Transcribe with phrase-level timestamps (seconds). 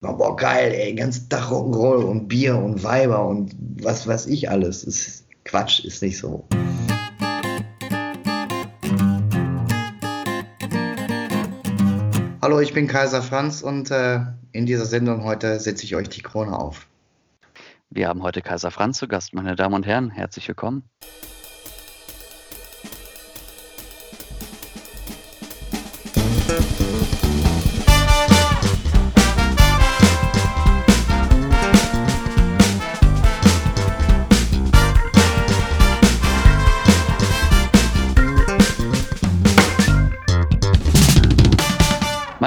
[0.00, 4.82] boah, geil, ey, ganz Tag Rock'n'Roll und Bier und Weiber und was weiß ich alles.
[4.82, 6.46] Ist Quatsch, ist nicht so.
[12.42, 14.20] Hallo, ich bin Kaiser Franz und äh,
[14.52, 16.86] in dieser Sendung heute setze ich euch die Krone auf.
[17.90, 20.10] Wir haben heute Kaiser Franz zu Gast, meine Damen und Herren.
[20.10, 20.84] Herzlich willkommen.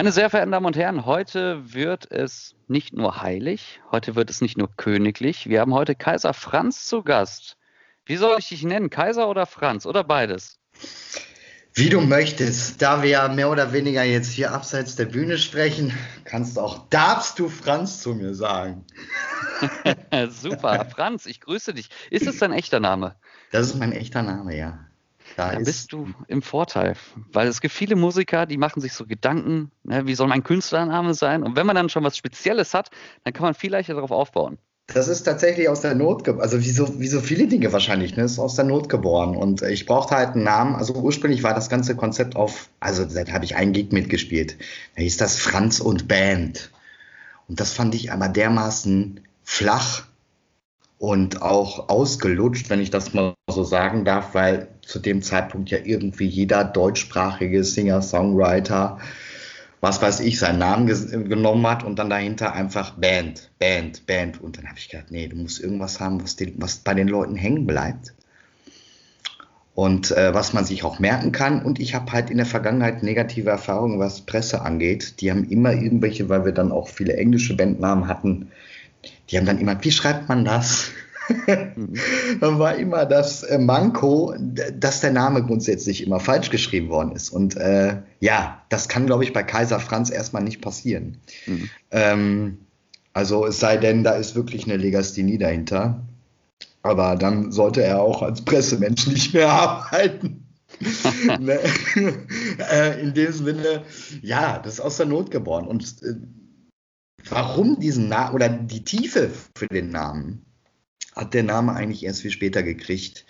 [0.04, 4.42] Meine sehr verehrten Damen und Herren, heute wird es nicht nur heilig, heute wird es
[4.42, 5.48] nicht nur königlich.
[5.48, 7.56] Wir haben heute Kaiser Franz zu Gast.
[8.06, 8.90] Wie soll ich dich nennen?
[8.90, 10.60] Kaiser oder Franz oder beides?
[11.74, 12.82] Wie du möchtest.
[12.82, 16.90] Da wir ja mehr oder weniger jetzt hier abseits der Bühne sprechen, kannst du auch,
[16.90, 18.84] darfst du Franz zu mir sagen.
[20.32, 21.88] Super, Franz, ich grüße dich.
[22.10, 23.16] Ist es dein echter Name?
[23.54, 24.86] Das ist mein echter Name, ja.
[25.36, 26.96] Da Dann bist du im Vorteil,
[27.32, 31.14] weil es gibt viele Musiker, die machen sich so Gedanken, ne, wie soll mein Künstlername
[31.14, 31.44] sein?
[31.44, 32.90] Und wenn man dann schon was Spezielles hat,
[33.24, 34.58] dann kann man viel leichter darauf aufbauen.
[34.88, 38.24] Das ist tatsächlich aus der Not, also wie so, wie so viele Dinge wahrscheinlich, ne?
[38.24, 39.36] ist aus der Not geboren.
[39.36, 40.76] Und ich brauchte halt einen Namen.
[40.76, 44.58] Also ursprünglich war das ganze Konzept auf, also da habe ich einen Gig mitgespielt.
[44.96, 46.70] Da hieß das Franz und Band.
[47.48, 50.04] Und das fand ich aber dermaßen flach
[51.04, 55.80] und auch ausgelutscht, wenn ich das mal so sagen darf, weil zu dem Zeitpunkt ja
[55.84, 59.00] irgendwie jeder deutschsprachige Singer-Songwriter,
[59.82, 64.42] was weiß ich, seinen Namen genommen hat und dann dahinter einfach Band, Band, Band.
[64.42, 67.10] Und dann habe ich gedacht, nee, du musst irgendwas haben, was, die, was bei den
[67.10, 68.14] Leuten hängen bleibt
[69.76, 71.66] und äh, was man sich auch merken kann.
[71.66, 75.20] Und ich habe halt in der Vergangenheit negative Erfahrungen, was Presse angeht.
[75.20, 78.54] Die haben immer irgendwelche, weil wir dann auch viele englische Bandnamen hatten,
[79.30, 80.92] die haben dann immer, wie schreibt man das?
[81.48, 87.30] Dann war immer das äh, Manko, dass der Name grundsätzlich immer falsch geschrieben worden ist.
[87.30, 91.18] Und äh, ja, das kann, glaube ich, bei Kaiser Franz erstmal nicht passieren.
[91.46, 91.70] Mhm.
[91.92, 92.58] Ähm,
[93.14, 96.06] also es sei denn, da ist wirklich eine Legasthenie dahinter.
[96.82, 100.40] Aber dann sollte er auch als Pressemensch nicht mehr arbeiten.
[101.40, 101.60] Ne?
[102.72, 103.84] äh, in dem Sinne,
[104.22, 105.68] ja, das ist aus der Not geboren.
[105.68, 106.16] Und äh,
[107.30, 110.46] warum diesen Namen oder die Tiefe für den Namen
[111.16, 113.26] hat der Name eigentlich erst viel später gekriegt,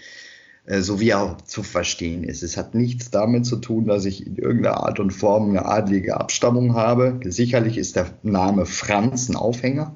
[0.66, 2.44] äh, so wie er zu verstehen ist.
[2.44, 6.18] Es hat nichts damit zu tun, dass ich in irgendeiner Art und Form eine adlige
[6.18, 7.20] Abstammung habe.
[7.26, 9.96] Sicherlich ist der Name Franz ein Aufhänger,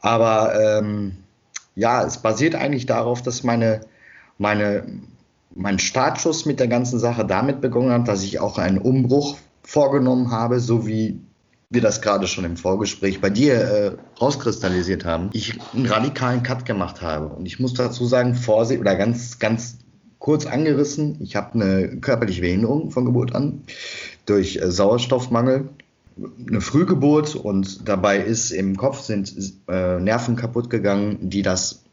[0.00, 1.16] aber ähm,
[1.74, 3.80] ja, es basiert eigentlich darauf, dass meine,
[4.36, 4.84] meine,
[5.54, 10.30] mein Startschuss mit der ganzen Sache damit begonnen hat, dass ich auch einen Umbruch vorgenommen
[10.30, 11.20] habe, so wie
[11.70, 16.64] wir das gerade schon im Vorgespräch bei dir äh, rauskristallisiert haben, ich einen radikalen Cut
[16.64, 17.28] gemacht habe.
[17.28, 19.78] Und ich muss dazu sagen, Vorsicht oder ganz, ganz
[20.18, 23.64] kurz angerissen, ich habe eine körperliche Behinderung von Geburt an
[24.24, 25.68] durch äh, Sauerstoffmangel,
[26.48, 29.32] eine Frühgeburt und dabei ist im Kopf sind
[29.68, 31.84] äh, Nerven kaputt gegangen, die das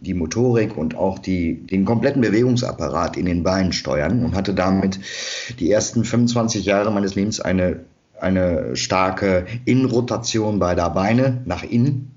[0.00, 5.00] die Motorik und auch die, den kompletten Bewegungsapparat in den Beinen steuern und hatte damit
[5.58, 7.86] die ersten 25 Jahre meines Lebens eine
[8.20, 12.14] eine starke Innenrotation beider Beine nach innen.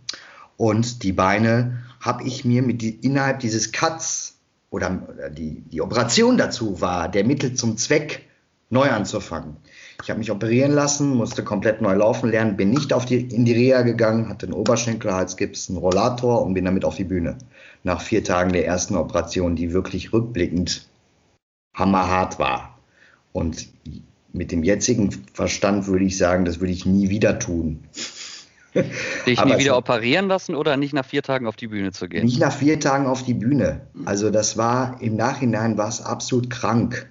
[0.57, 4.37] Und die Beine habe ich mir mit die, innerhalb dieses Cuts
[4.69, 5.01] oder
[5.31, 8.25] die, die Operation dazu war, der Mittel zum Zweck,
[8.69, 9.57] neu anzufangen.
[10.03, 13.45] Ich habe mich operieren lassen, musste komplett neu laufen lernen, bin nicht auf die, in
[13.45, 17.37] die Reha gegangen, hatte einen Oberschenkelhalsgips, einen Rollator und bin damit auf die Bühne.
[17.83, 20.87] Nach vier Tagen der ersten Operation, die wirklich rückblickend
[21.75, 22.77] hammerhart war.
[23.31, 23.67] Und
[24.33, 27.83] mit dem jetzigen Verstand würde ich sagen, das würde ich nie wieder tun.
[29.25, 32.25] Dich nie wieder operieren lassen oder nicht nach vier Tagen auf die Bühne zu gehen?
[32.25, 33.81] Nicht nach vier Tagen auf die Bühne.
[34.05, 37.09] Also das war im Nachhinein war es absolut krank.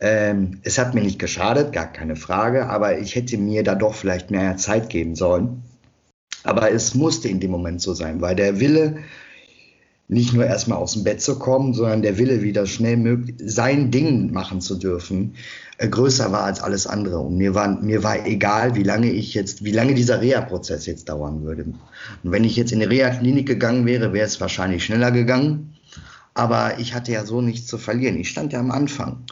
[0.00, 3.94] Ähm, es hat mir nicht geschadet, gar keine Frage, aber ich hätte mir da doch
[3.94, 5.62] vielleicht mehr Zeit geben sollen.
[6.44, 8.98] Aber es musste in dem Moment so sein, weil der Wille,
[10.08, 13.90] nicht nur erstmal aus dem Bett zu kommen, sondern der Wille, wieder schnell möglich sein
[13.90, 15.34] Ding machen zu dürfen,
[15.76, 17.18] äh, größer war als alles andere.
[17.18, 21.10] Und mir war, mir war egal, wie lange ich jetzt, wie lange dieser Reha-Prozess jetzt
[21.10, 21.64] dauern würde.
[21.64, 25.74] Und wenn ich jetzt in die Reha-Klinik gegangen wäre, wäre es wahrscheinlich schneller gegangen.
[26.32, 28.16] Aber ich hatte ja so nichts zu verlieren.
[28.16, 29.24] Ich stand ja am Anfang.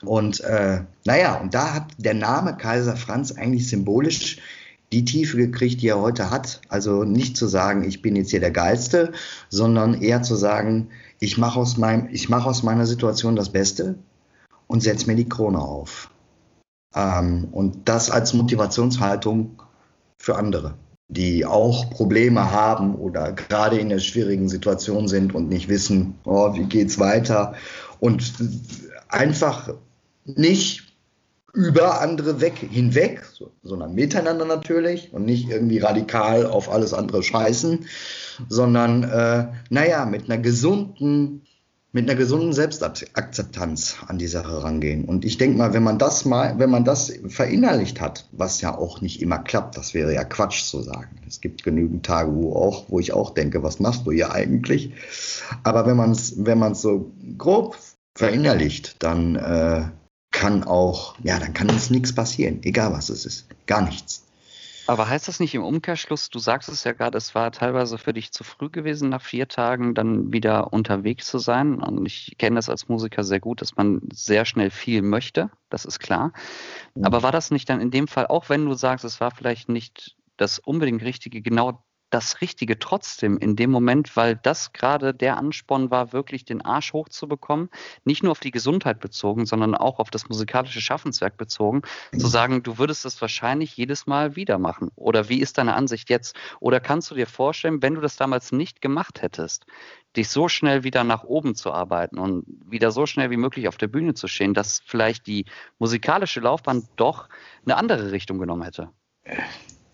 [0.00, 4.38] Und äh, naja, und da hat der Name Kaiser Franz eigentlich symbolisch
[4.94, 6.60] die Tiefe gekriegt, die er heute hat.
[6.68, 9.12] Also nicht zu sagen, ich bin jetzt hier der Geilste,
[9.48, 10.88] sondern eher zu sagen,
[11.20, 13.96] ich mache aus, meinem, mach aus meiner Situation das Beste
[14.68, 16.10] und setze mir die Krone auf.
[16.94, 19.62] Ähm, und das als Motivationshaltung
[20.18, 20.74] für andere.
[21.08, 26.54] die auch Probleme haben oder gerade in einer schwierigen Situation sind und nicht wissen, oh,
[26.54, 27.54] wie geht's weiter
[28.00, 28.32] und
[29.08, 29.74] einfach
[30.24, 30.83] nicht
[31.54, 33.22] über andere weg, hinweg,
[33.62, 37.86] sondern miteinander natürlich und nicht irgendwie radikal auf alles andere scheißen,
[38.48, 41.42] sondern äh, naja, mit einer gesunden,
[41.92, 45.04] mit einer gesunden Selbstakzeptanz an die Sache rangehen.
[45.04, 48.76] Und ich denke mal, wenn man das mal, wenn man das verinnerlicht hat, was ja
[48.76, 51.20] auch nicht immer klappt, das wäre ja Quatsch zu sagen.
[51.28, 54.92] Es gibt genügend Tage, wo auch, wo ich auch denke, was machst du hier eigentlich?
[55.62, 57.78] Aber wenn man es, wenn man es so grob
[58.16, 59.84] verinnerlicht, dann äh,
[60.44, 64.26] kann auch, ja, dann kann uns nichts passieren, egal was es ist, gar nichts.
[64.86, 68.12] Aber heißt das nicht im Umkehrschluss, du sagst es ja gerade, es war teilweise für
[68.12, 71.80] dich zu früh gewesen, nach vier Tagen dann wieder unterwegs zu sein.
[71.80, 75.86] Und ich kenne das als Musiker sehr gut, dass man sehr schnell viel möchte, das
[75.86, 76.34] ist klar.
[76.94, 77.06] Mhm.
[77.06, 79.70] Aber war das nicht dann in dem Fall, auch wenn du sagst, es war vielleicht
[79.70, 81.82] nicht das unbedingt Richtige, genau
[82.14, 86.92] das Richtige trotzdem in dem Moment, weil das gerade der Ansporn war, wirklich den Arsch
[86.92, 87.70] hochzubekommen,
[88.04, 91.82] nicht nur auf die Gesundheit bezogen, sondern auch auf das musikalische Schaffenswerk bezogen,
[92.16, 94.92] zu sagen, du würdest es wahrscheinlich jedes Mal wieder machen.
[94.94, 96.36] Oder wie ist deine Ansicht jetzt?
[96.60, 99.66] Oder kannst du dir vorstellen, wenn du das damals nicht gemacht hättest,
[100.16, 103.76] dich so schnell wieder nach oben zu arbeiten und wieder so schnell wie möglich auf
[103.76, 105.46] der Bühne zu stehen, dass vielleicht die
[105.80, 107.28] musikalische Laufbahn doch
[107.64, 108.90] eine andere Richtung genommen hätte?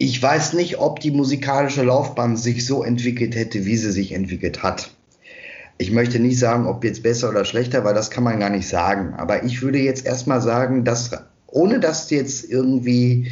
[0.03, 4.63] Ich weiß nicht, ob die musikalische Laufbahn sich so entwickelt hätte, wie sie sich entwickelt
[4.63, 4.95] hat.
[5.77, 8.67] Ich möchte nicht sagen, ob jetzt besser oder schlechter, weil das kann man gar nicht
[8.67, 9.13] sagen.
[9.13, 11.11] Aber ich würde jetzt erstmal sagen, dass
[11.49, 13.31] ohne dass jetzt irgendwie,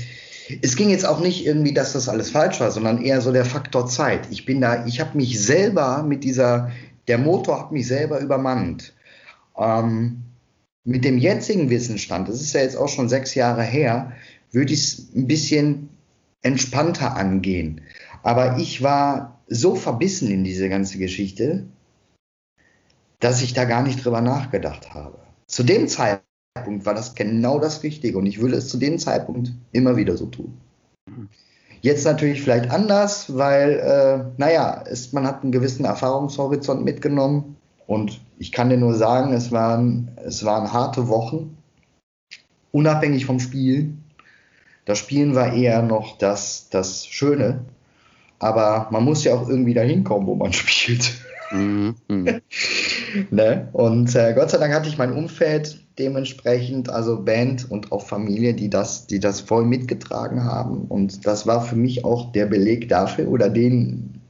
[0.61, 3.47] es ging jetzt auch nicht irgendwie, dass das alles falsch war, sondern eher so der
[3.47, 4.29] Faktor Zeit.
[4.31, 6.71] Ich bin da, ich habe mich selber mit dieser,
[7.07, 8.93] der Motor hat mich selber übermannt.
[9.57, 10.23] Ähm,
[10.85, 14.13] mit dem jetzigen Wissensstand, das ist ja jetzt auch schon sechs Jahre her,
[14.53, 15.88] würde ich es ein bisschen
[16.43, 17.83] entspannter angehen.
[18.23, 21.67] Aber ich war so verbissen in diese ganze Geschichte,
[23.21, 25.19] dass ich da gar nicht drüber nachgedacht habe.
[25.47, 29.53] Zu dem Zeitpunkt war das genau das Richtige und ich würde es zu dem Zeitpunkt
[29.73, 30.59] immer wieder so tun.
[31.81, 37.57] Jetzt natürlich vielleicht anders, weil, äh, naja, es, man hat einen gewissen Erfahrungshorizont mitgenommen
[37.87, 41.57] und ich kann dir nur sagen, es waren, es waren harte Wochen,
[42.73, 43.95] unabhängig vom Spiel.
[44.89, 47.61] Das Spielen war eher noch das, das Schöne.
[48.39, 51.13] Aber man muss ja auch irgendwie dahin kommen, wo man spielt.
[51.53, 51.95] Mhm.
[53.31, 53.69] ne?
[53.73, 58.55] Und äh, Gott sei Dank hatte ich mein Umfeld dementsprechend, also Band und auch Familie,
[58.55, 60.87] die das, die das voll mitgetragen haben.
[60.89, 64.23] Und das war für mich auch der Beleg dafür oder den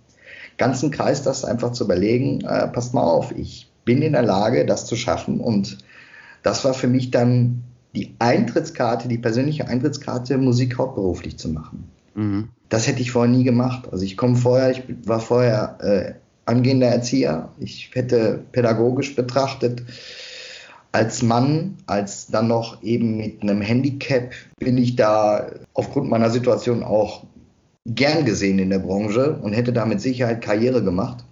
[0.57, 4.67] ganzen Kreis, das einfach zu überlegen, äh, passt mal auf, ich bin in der Lage,
[4.67, 5.39] das zu schaffen.
[5.39, 5.79] Und
[6.43, 7.63] das war für mich dann
[7.95, 11.89] die Eintrittskarte, die persönliche Eintrittskarte, Musik hauptberuflich zu machen.
[12.15, 12.49] Mhm.
[12.69, 13.89] Das hätte ich vorher nie gemacht.
[13.91, 16.15] Also ich komme vorher, ich war vorher äh,
[16.45, 17.49] angehender Erzieher.
[17.59, 19.83] Ich hätte pädagogisch betrachtet
[20.93, 26.83] als Mann, als dann noch eben mit einem Handicap, bin ich da aufgrund meiner Situation
[26.83, 27.25] auch
[27.87, 31.25] gern gesehen in der Branche und hätte da mit Sicherheit Karriere gemacht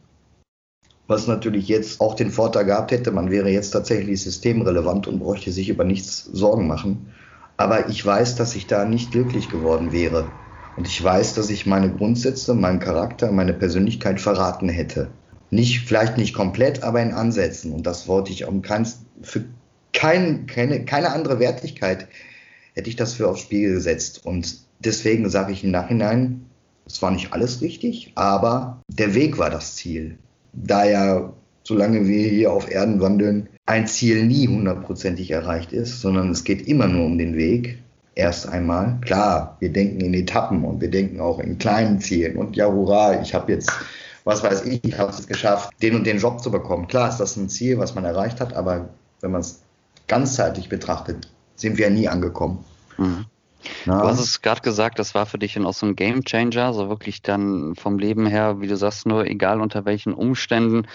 [1.08, 5.52] was natürlich jetzt auch den Vorteil gehabt hätte, man wäre jetzt tatsächlich systemrelevant und bräuchte
[5.52, 7.12] sich über nichts Sorgen machen.
[7.56, 10.30] Aber ich weiß, dass ich da nicht glücklich geworden wäre.
[10.76, 15.08] Und ich weiß, dass ich meine Grundsätze, meinen Charakter, meine Persönlichkeit verraten hätte.
[15.50, 17.72] Nicht, vielleicht nicht komplett, aber in Ansätzen.
[17.72, 19.44] Und das wollte ich um keins, für
[19.92, 22.08] kein, keine, keine andere Wertigkeit
[22.74, 24.26] hätte ich das für aufs Spiel gesetzt.
[24.26, 26.44] Und deswegen sage ich im Nachhinein,
[26.84, 30.18] es war nicht alles richtig, aber der Weg war das Ziel
[30.56, 31.32] da ja,
[31.62, 36.66] solange wir hier auf Erden wandeln, ein Ziel nie hundertprozentig erreicht ist, sondern es geht
[36.66, 37.78] immer nur um den Weg.
[38.14, 38.98] Erst einmal.
[39.02, 42.36] Klar, wir denken in Etappen und wir denken auch in kleinen Zielen.
[42.36, 43.70] Und ja, hurra, ich habe jetzt,
[44.24, 46.88] was weiß ich, ich habe es geschafft, den und den Job zu bekommen.
[46.88, 48.88] Klar ist das ein Ziel, was man erreicht hat, aber
[49.20, 49.60] wenn man es
[50.08, 52.64] ganzheitlich betrachtet, sind wir ja nie angekommen.
[52.96, 53.26] Mhm.
[53.84, 54.02] Ja.
[54.02, 56.88] Du hast es gerade gesagt, das war für dich auch so ein Game Changer, so
[56.88, 60.86] wirklich dann vom Leben her, wie du sagst, nur egal unter welchen Umständen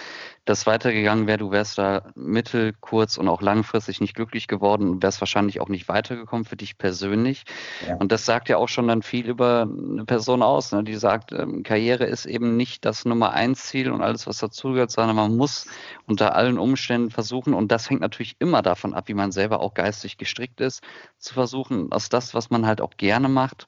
[0.45, 5.03] das weitergegangen wäre, du wärst da mittel-, kurz- und auch langfristig nicht glücklich geworden und
[5.03, 7.43] wärst wahrscheinlich auch nicht weitergekommen für dich persönlich.
[7.87, 7.95] Ja.
[7.97, 11.31] Und das sagt ja auch schon dann viel über eine Person aus, ne, die sagt,
[11.31, 15.37] ähm, Karriere ist eben nicht das Nummer eins Ziel und alles, was dazugehört, sondern man
[15.37, 15.67] muss
[16.07, 19.75] unter allen Umständen versuchen, und das hängt natürlich immer davon ab, wie man selber auch
[19.75, 20.81] geistig gestrickt ist,
[21.19, 23.67] zu versuchen, aus das, was man halt auch gerne macht,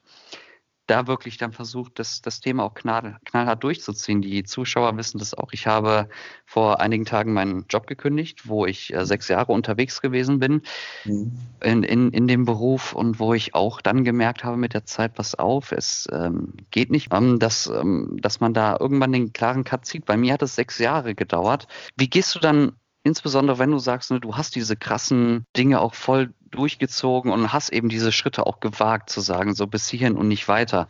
[0.88, 4.22] da wirklich dann versucht, das, das Thema auch knall, knallhart durchzuziehen.
[4.22, 5.54] Die Zuschauer wissen das auch.
[5.54, 6.10] Ich habe
[6.46, 10.62] vor einigen Tagen meinen Job gekündigt, wo ich äh, sechs Jahre unterwegs gewesen bin
[11.06, 11.32] mhm.
[11.62, 15.16] in, in, in dem Beruf und wo ich auch dann gemerkt habe mit der Zeit,
[15.16, 19.64] pass auf, es ähm, geht nicht, ähm, dass, ähm, dass man da irgendwann den klaren
[19.64, 20.06] Cut zieht.
[20.06, 21.68] Bei mir hat es sechs Jahre gedauert.
[21.96, 22.74] Wie gehst du dann
[23.04, 27.70] insbesondere wenn du sagst, ne, du hast diese krassen Dinge auch voll durchgezogen und hast
[27.70, 30.88] eben diese Schritte auch gewagt zu sagen, so bis hierhin und nicht weiter.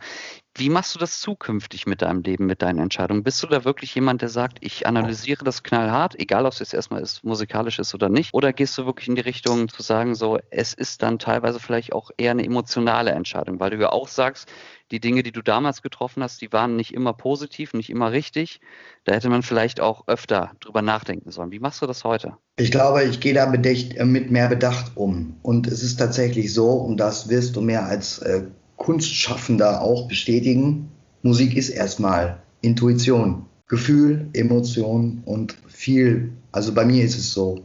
[0.56, 3.24] Wie machst du das zukünftig mit deinem Leben, mit deinen Entscheidungen?
[3.24, 6.74] Bist du da wirklich jemand, der sagt, ich analysiere das knallhart, egal ob es jetzt
[6.74, 8.32] erstmal ist, musikalisch ist oder nicht?
[8.32, 11.92] Oder gehst du wirklich in die Richtung zu sagen, so, es ist dann teilweise vielleicht
[11.92, 14.48] auch eher eine emotionale Entscheidung, weil du ja auch sagst,
[14.92, 18.60] die Dinge, die du damals getroffen hast, die waren nicht immer positiv, nicht immer richtig.
[19.04, 21.50] Da hätte man vielleicht auch öfter drüber nachdenken sollen.
[21.50, 22.36] Wie machst du das heute?
[22.56, 25.40] Ich glaube, ich gehe da mit mehr Bedacht um.
[25.42, 28.42] Und es ist tatsächlich so, und das wirst du mehr als äh,
[28.76, 30.90] Kunstschaffender auch bestätigen.
[31.22, 36.32] Musik ist erstmal Intuition, Gefühl, Emotion und viel.
[36.52, 37.62] Also bei mir ist es so.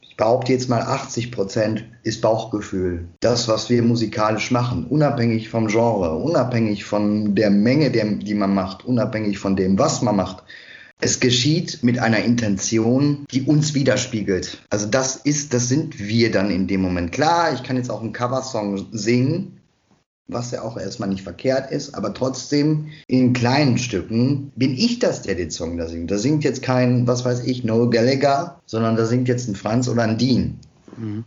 [0.00, 3.08] Ich behaupte jetzt mal 80 Prozent ist Bauchgefühl.
[3.20, 8.84] Das, was wir musikalisch machen, unabhängig vom Genre, unabhängig von der Menge, die man macht,
[8.84, 10.44] unabhängig von dem, was man macht.
[11.00, 14.62] Es geschieht mit einer Intention, die uns widerspiegelt.
[14.68, 17.12] Also das ist, das sind wir dann in dem Moment.
[17.12, 19.60] Klar, ich kann jetzt auch einen Coversong singen,
[20.28, 25.22] was ja auch erstmal nicht verkehrt ist, aber trotzdem in kleinen Stücken bin ich das,
[25.22, 26.10] der den Song da singt.
[26.10, 29.88] Da singt jetzt kein, was weiß ich, Noel Gallagher, sondern da singt jetzt ein Franz
[29.88, 30.58] oder ein Dean.
[30.96, 31.24] Mhm.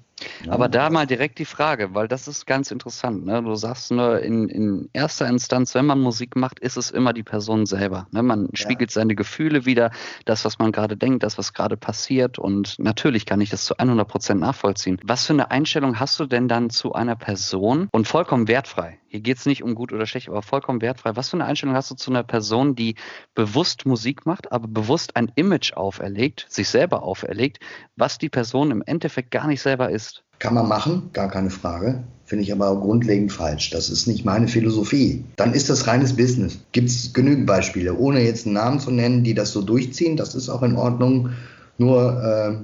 [0.48, 3.26] Aber da mal direkt die Frage, weil das ist ganz interessant.
[3.26, 3.42] Ne?
[3.44, 7.24] Du sagst nur, in, in erster Instanz, wenn man Musik macht, ist es immer die
[7.24, 8.08] Person selber.
[8.12, 8.24] Ne?
[8.24, 8.96] Man spiegelt ja.
[8.96, 9.92] seine Gefühle wieder,
[10.26, 12.40] das, was man gerade denkt, das, was gerade passiert.
[12.40, 15.00] Und natürlich kann ich das zu 100 Prozent nachvollziehen.
[15.04, 19.00] Was für eine Einstellung hast du denn dann zu einer Person und vollkommen wertfrei?
[19.14, 21.16] Hier geht es nicht um gut oder schlecht, aber vollkommen wertfrei.
[21.16, 22.96] Was für eine Einstellung hast du zu einer Person, die
[23.36, 27.60] bewusst Musik macht, aber bewusst ein Image auferlegt, sich selber auferlegt,
[27.96, 30.13] was die Person im Endeffekt gar nicht selber ist?
[30.44, 32.04] Kann man machen, gar keine Frage.
[32.26, 33.70] Finde ich aber grundlegend falsch.
[33.70, 35.24] Das ist nicht meine Philosophie.
[35.38, 36.60] Dann ist das reines Business.
[36.74, 40.18] Gibt es genügend Beispiele, ohne jetzt einen Namen zu nennen, die das so durchziehen.
[40.18, 41.30] Das ist auch in Ordnung.
[41.78, 42.56] Nur äh,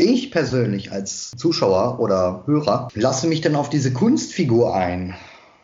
[0.00, 5.16] ich persönlich als Zuschauer oder Hörer lasse mich dann auf diese Kunstfigur ein.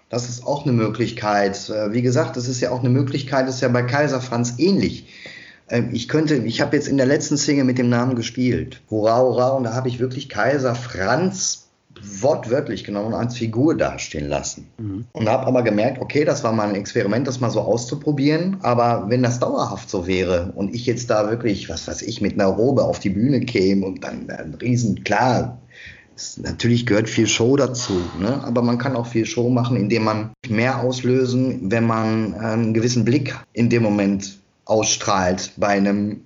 [0.08, 1.70] Das ist auch eine Möglichkeit.
[1.70, 4.54] Äh, wie gesagt, das ist ja auch eine Möglichkeit, das ist ja bei Kaiser Franz
[4.58, 5.06] ähnlich.
[5.68, 8.82] Ähm, ich könnte, ich habe jetzt in der letzten Single mit dem Namen gespielt.
[8.90, 11.64] Hurra, hurra, und da habe ich wirklich Kaiser Franz
[12.20, 14.66] wortwörtlich genommen als Figur dastehen lassen.
[14.78, 15.06] Mhm.
[15.12, 18.58] Und habe aber gemerkt, okay, das war mal ein Experiment, das mal so auszuprobieren.
[18.62, 22.34] Aber wenn das dauerhaft so wäre und ich jetzt da wirklich, was weiß ich, mit
[22.34, 25.58] einer Robe auf die Bühne käme und dann ein riesen, klar,
[26.16, 28.42] es, natürlich gehört viel Show dazu, ne?
[28.44, 33.04] aber man kann auch viel Show machen, indem man mehr auslösen, wenn man einen gewissen
[33.04, 36.22] Blick in dem Moment ausstrahlt bei einem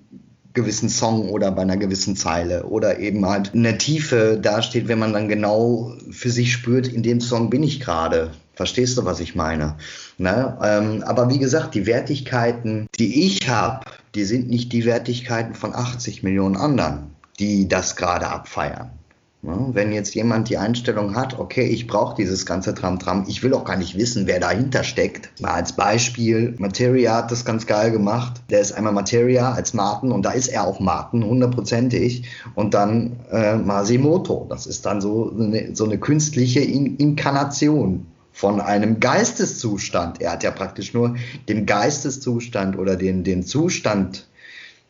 [0.54, 5.12] gewissen Song oder bei einer gewissen Zeile oder eben halt eine Tiefe dasteht, wenn man
[5.12, 8.32] dann genau für sich spürt, in dem Song bin ich gerade.
[8.54, 9.76] Verstehst du, was ich meine?
[10.16, 10.58] Ne?
[10.60, 13.84] Ähm, aber wie gesagt, die Wertigkeiten, die ich habe,
[14.16, 18.97] die sind nicht die Wertigkeiten von 80 Millionen anderen, die das gerade abfeiern.
[19.40, 23.64] Wenn jetzt jemand die Einstellung hat, okay, ich brauche dieses ganze Tram-Tram, ich will auch
[23.64, 25.40] gar nicht wissen, wer dahinter steckt.
[25.40, 28.42] Mal als Beispiel, Materia hat das ganz geil gemacht.
[28.50, 32.24] Der ist einmal Materia als Martin und da ist er auch Martin, hundertprozentig.
[32.56, 38.60] Und dann äh, Masimoto, das ist dann so eine, so eine künstliche In Inkarnation von
[38.60, 40.20] einem Geisteszustand.
[40.20, 41.14] Er hat ja praktisch nur
[41.48, 44.26] den Geisteszustand oder den, den Zustand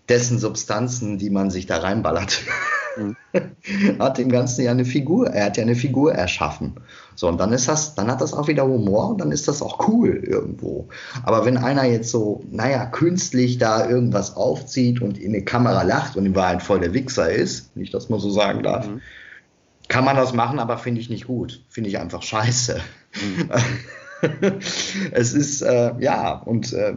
[0.08, 2.40] dessen Substanzen, die man sich da reinballert.
[2.98, 3.16] Mhm.
[3.98, 6.74] hat dem Ganzen ja eine Figur, er hat ja eine Figur erschaffen.
[7.14, 9.62] So, und dann ist das, dann hat das auch wieder Humor und dann ist das
[9.62, 10.88] auch cool irgendwo.
[11.24, 16.16] Aber wenn einer jetzt so, naja, künstlich da irgendwas aufzieht und in die Kamera lacht
[16.16, 19.00] und in Wahrheit voll der Wichser ist, nicht, dass man so sagen darf, mhm.
[19.88, 21.64] kann man das machen, aber finde ich nicht gut.
[21.68, 22.80] Finde ich einfach scheiße.
[23.14, 23.50] Mhm.
[25.12, 26.94] es ist, äh, ja, und äh,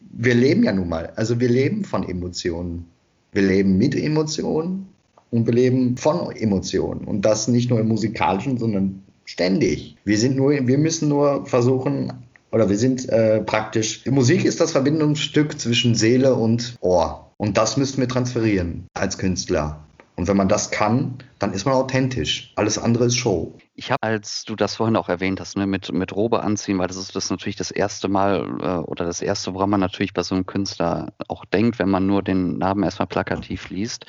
[0.00, 2.86] wir leben ja nun mal, also wir leben von Emotionen.
[3.32, 4.88] Wir leben mit Emotionen
[5.30, 7.04] und wir leben von Emotionen.
[7.04, 9.96] Und das nicht nur im musikalischen, sondern ständig.
[10.04, 12.12] Wir sind nur, wir müssen nur versuchen,
[12.50, 17.30] oder wir sind äh, praktisch, die Musik ist das Verbindungsstück zwischen Seele und Ohr.
[17.36, 19.80] Und das müssen wir transferieren als Künstler.
[20.16, 22.52] Und wenn man das kann, dann ist man authentisch.
[22.56, 23.52] Alles andere ist Show.
[23.78, 26.88] Ich habe, als du das vorhin auch erwähnt hast, ne, mit, mit Robe anziehen, weil
[26.88, 30.24] das ist das natürlich das erste Mal äh, oder das erste, woran man natürlich bei
[30.24, 34.04] so einem Künstler auch denkt, wenn man nur den Namen erstmal plakativ liest,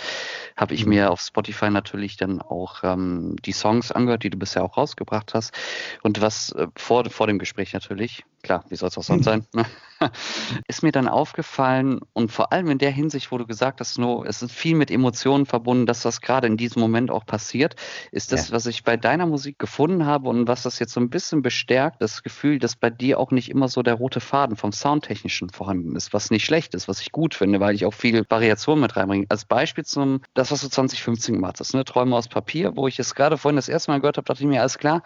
[0.58, 0.90] habe ich mhm.
[0.90, 5.36] mir auf Spotify natürlich dann auch ähm, die Songs angehört, die du bisher auch rausgebracht
[5.36, 5.54] hast.
[6.02, 9.46] Und was äh, vor, vor dem Gespräch natürlich, klar, wie soll es auch sonst sein,
[9.54, 9.66] ne?
[10.68, 14.24] ist mir dann aufgefallen und vor allem in der Hinsicht, wo du gesagt hast, no,
[14.24, 17.76] es ist viel mit Emotionen verbunden, dass das gerade in diesem Moment auch passiert,
[18.12, 18.56] ist das, ja.
[18.56, 22.02] was ich bei deiner Musik gefunden habe und was das jetzt so ein bisschen bestärkt,
[22.02, 25.96] das Gefühl, dass bei dir auch nicht immer so der rote Faden vom Soundtechnischen vorhanden
[25.96, 28.96] ist, was nicht schlecht ist, was ich gut finde, weil ich auch viel Variation mit
[28.96, 29.26] reinbringe.
[29.30, 32.98] Als Beispiel zum, das, was du 2015 gemacht hast, ne, Träume aus Papier, wo ich
[33.00, 35.04] es gerade vorhin das erste Mal gehört habe, dachte ich mir, alles klar,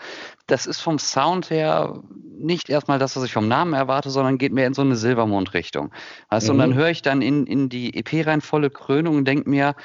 [0.47, 2.01] das ist vom Sound her
[2.37, 5.91] nicht erstmal das, was ich vom Namen erwarte, sondern geht mehr in so eine Silbermond-Richtung.
[6.31, 6.49] Mhm.
[6.49, 6.75] und dann mhm.
[6.75, 9.75] höre ich dann in, in die EP rein volle Krönung und denke mir,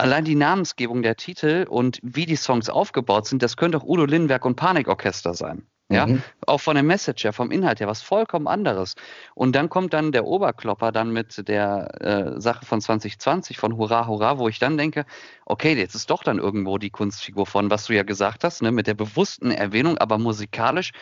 [0.00, 4.04] allein die Namensgebung der Titel und wie die Songs aufgebaut sind, das könnte auch Udo
[4.04, 5.66] Lindenberg und Panikorchester sein.
[5.92, 6.22] Ja, mhm.
[6.46, 8.94] auch von der Message her, vom Inhalt her, was vollkommen anderes.
[9.34, 14.06] Und dann kommt dann der Oberklopper dann mit der äh, Sache von 2020 von Hurra,
[14.06, 15.04] Hurra, wo ich dann denke,
[15.46, 18.70] okay, jetzt ist doch dann irgendwo die Kunstfigur von, was du ja gesagt hast, ne,
[18.70, 20.92] mit der bewussten Erwähnung, aber musikalisch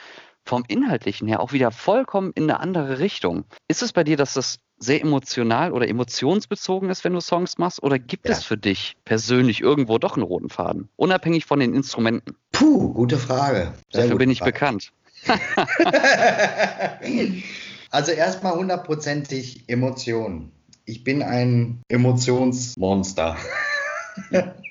[0.47, 3.45] vom Inhaltlichen her auch wieder vollkommen in eine andere Richtung.
[3.69, 7.82] Ist es bei dir, dass das sehr emotional oder emotionsbezogen ist, wenn du Songs machst?
[7.82, 8.32] Oder gibt ja.
[8.32, 10.88] es für dich persönlich irgendwo doch einen roten Faden?
[10.97, 12.37] Unabhängig von den Instrumenten?
[12.52, 13.75] Puh, gute Frage.
[13.92, 14.52] Sehr Dafür bin ich Frage.
[14.52, 14.92] bekannt.
[17.90, 20.52] also erstmal hundertprozentig Emotionen.
[20.85, 23.37] Ich bin ein Emotionsmonster.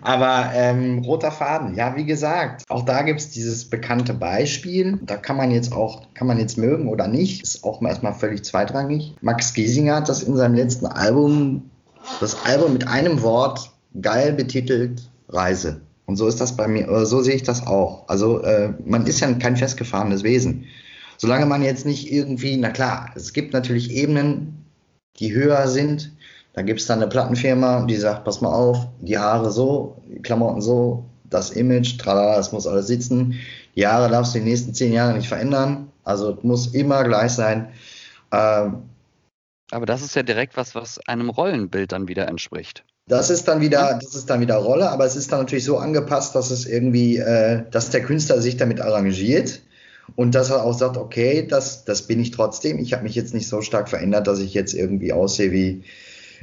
[0.00, 4.98] Aber ähm, roter Faden, ja, wie gesagt, auch da gibt es dieses bekannte Beispiel.
[5.02, 8.44] Da kann man jetzt auch, kann man jetzt mögen oder nicht, ist auch erstmal völlig
[8.44, 9.14] zweitrangig.
[9.20, 11.70] Max Giesinger hat das in seinem letzten Album,
[12.20, 15.80] das Album mit einem Wort geil betitelt, Reise.
[16.06, 18.08] Und so ist das bei mir, so sehe ich das auch.
[18.08, 20.66] Also äh, man ist ja kein festgefahrenes Wesen.
[21.18, 24.64] Solange man jetzt nicht irgendwie, na klar, es gibt natürlich Ebenen,
[25.18, 26.12] die höher sind,
[26.56, 30.22] da gibt es dann eine Plattenfirma, die sagt, pass mal auf, die Haare so, die
[30.22, 33.34] Klamotten so, das Image, tralala, das muss alles sitzen.
[33.76, 35.92] Die Haare darfst du die nächsten zehn Jahre nicht verändern.
[36.02, 37.68] Also es muss immer gleich sein.
[38.32, 38.84] Ähm,
[39.70, 42.84] aber das ist ja direkt was, was einem Rollenbild dann wieder entspricht.
[43.06, 45.76] Das ist dann wieder, das ist dann wieder Rolle, aber es ist dann natürlich so
[45.76, 49.60] angepasst, dass es irgendwie, äh, dass der Künstler sich damit arrangiert
[50.14, 52.78] und dass er auch sagt, okay, das, das bin ich trotzdem.
[52.78, 55.84] Ich habe mich jetzt nicht so stark verändert, dass ich jetzt irgendwie aussehe wie,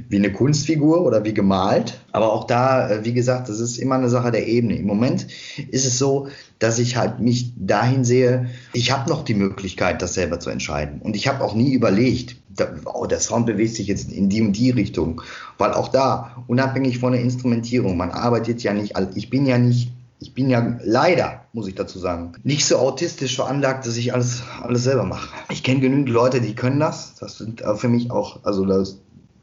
[0.09, 1.99] wie eine Kunstfigur oder wie gemalt.
[2.11, 4.75] Aber auch da, äh, wie gesagt, das ist immer eine Sache der Ebene.
[4.75, 5.27] Im Moment
[5.69, 6.27] ist es so,
[6.59, 11.01] dass ich halt mich dahin sehe, ich habe noch die Möglichkeit, das selber zu entscheiden.
[11.01, 12.37] Und ich habe auch nie überlegt,
[12.85, 15.21] oh, der Sound bewegt sich jetzt in die und die Richtung.
[15.57, 19.89] Weil auch da, unabhängig von der Instrumentierung, man arbeitet ja nicht, ich bin ja nicht
[20.23, 24.41] ich bin ja leider, muss ich dazu sagen, nicht so autistisch veranlagt, dass ich alles,
[24.61, 25.27] alles selber mache.
[25.51, 27.15] Ich kenne genügend Leute, die können das.
[27.15, 28.99] Das sind für mich auch, also das,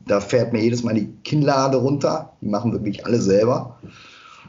[0.06, 2.32] da fährt mir jedes Mal die Kinnlade runter.
[2.40, 3.78] Die machen wirklich alle selber.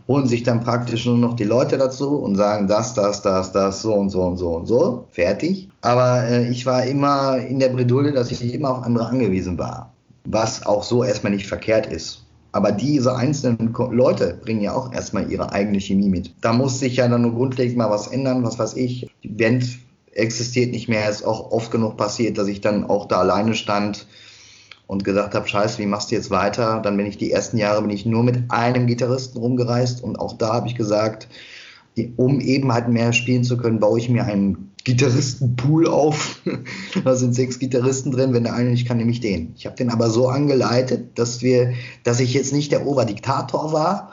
[0.08, 3.82] Holen sich dann praktisch nur noch die Leute dazu und sagen das, das, das, das,
[3.82, 5.06] so und so und so und so.
[5.12, 5.70] Fertig.
[5.82, 9.94] Aber äh, ich war immer in der Bredouille, dass ich immer auf andere angewiesen war.
[10.26, 12.26] Was auch so erstmal nicht verkehrt ist.
[12.54, 16.34] Aber diese einzelnen Leute bringen ja auch erstmal ihre eigene Chemie mit.
[16.42, 19.10] Da muss sich ja dann nur grundlegend mal was ändern, was weiß ich.
[19.24, 19.64] Die Band
[20.12, 21.08] existiert nicht mehr.
[21.08, 24.08] Es ist auch oft genug passiert, dass ich dann auch da alleine stand
[24.91, 26.82] und gesagt habe, scheiße, wie machst du jetzt weiter?
[26.84, 30.38] Dann bin ich die ersten Jahre bin ich nur mit einem Gitarristen rumgereist und auch
[30.38, 31.30] da habe ich gesagt,
[32.17, 36.41] um eben halt mehr spielen zu können, baue ich mir einen Gitarristenpool auf.
[37.06, 39.54] da sind sechs Gitarristen drin, wenn der eine nicht kann, nehme ich den.
[39.56, 41.71] Ich habe den aber so angeleitet, dass wir,
[42.04, 44.12] dass ich jetzt nicht der Oberdiktator war,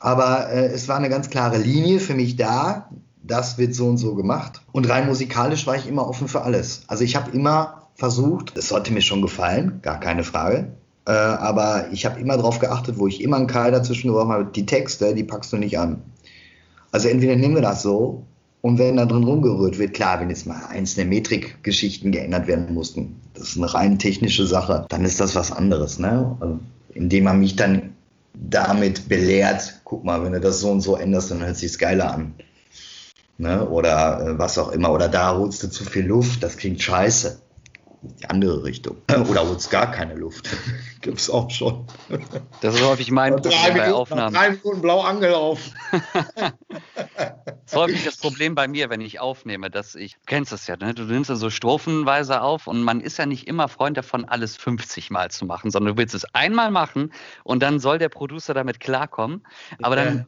[0.00, 2.90] aber äh, es war eine ganz klare Linie für mich da.
[3.22, 4.62] Das wird so und so gemacht.
[4.72, 6.82] Und rein musikalisch war ich immer offen für alles.
[6.88, 8.58] Also ich habe immer versucht.
[8.58, 10.72] Es sollte mir schon gefallen, gar keine Frage.
[11.06, 14.44] Äh, aber ich habe immer darauf geachtet, wo ich immer einen Keil dazwischen gebraucht habe,
[14.46, 16.02] die Texte, die packst du nicht an.
[16.90, 18.24] Also entweder nehmen wir das so
[18.60, 23.20] und wenn da drin rumgerührt wird, klar, wenn jetzt mal einzelne Metrikgeschichten geändert werden mussten,
[23.34, 26.36] das ist eine rein technische Sache, dann ist das was anderes, ne?
[26.40, 26.58] Also,
[26.94, 27.94] indem man mich dann
[28.34, 32.12] damit belehrt, guck mal, wenn du das so und so änderst, dann hört sich's geiler
[32.12, 32.34] an.
[33.38, 33.68] Ne?
[33.68, 34.92] Oder äh, was auch immer.
[34.92, 37.40] Oder da holst du zu viel Luft, das klingt scheiße
[38.02, 38.96] die andere Richtung.
[39.28, 40.48] Oder holst gar keine Luft.
[41.02, 41.84] Gibt es auch schon.
[42.60, 44.34] Das ist häufig mein Problem drei bei Minuten, Aufnahmen.
[44.34, 45.74] Drei Minuten blau angelaufen.
[47.66, 50.76] ist häufig das Problem bei mir, wenn ich aufnehme, dass ich, du kennst das ja,
[50.76, 50.94] ne?
[50.94, 54.56] du nimmst ja so strophenweise auf und man ist ja nicht immer Freund davon, alles
[54.56, 57.12] 50 Mal zu machen, sondern du willst es einmal machen
[57.42, 59.44] und dann soll der Producer damit klarkommen.
[59.82, 60.26] Aber dann,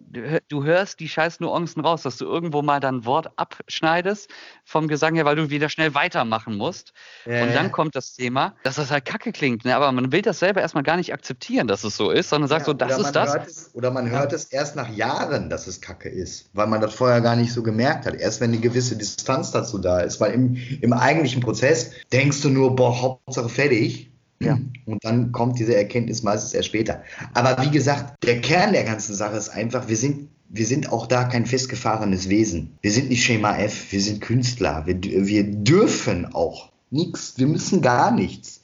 [0.48, 4.28] du hörst die scheiß Nuancen raus, dass du irgendwo mal dann Wort abschneidest
[4.64, 6.92] vom Gesang her, weil du wieder schnell weitermachen musst.
[7.26, 9.64] Und dann kommt das Thema, dass das halt kacke klingt.
[9.64, 9.76] Ne?
[9.76, 12.62] Aber man will das selber erstmal gar nicht akzeptieren, dass es so ist, sondern sagt
[12.62, 13.35] ja, so, das ist das.
[13.46, 14.37] Es, oder man hört ja.
[14.37, 17.62] es erst nach Jahren, dass es kacke ist, weil man das vorher gar nicht so
[17.62, 18.14] gemerkt hat.
[18.14, 22.48] Erst wenn eine gewisse Distanz dazu da ist, weil im, im eigentlichen Prozess denkst du
[22.48, 24.11] nur, boah, Hauptsache fertig.
[24.40, 24.59] Ja.
[24.87, 27.03] Und dann kommt diese Erkenntnis meistens erst später.
[27.35, 31.07] Aber wie gesagt, der Kern der ganzen Sache ist einfach, wir sind wir sind auch
[31.07, 32.79] da kein festgefahrenes Wesen.
[32.81, 34.85] Wir sind nicht Schema F, wir sind Künstler.
[34.87, 38.61] Wir, wir dürfen auch nichts, wir müssen gar nichts.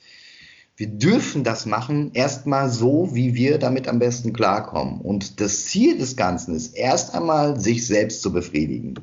[0.80, 5.02] Wir dürfen das machen, erstmal so, wie wir damit am besten klarkommen.
[5.02, 8.94] Und das Ziel des Ganzen ist erst einmal, sich selbst zu befriedigen.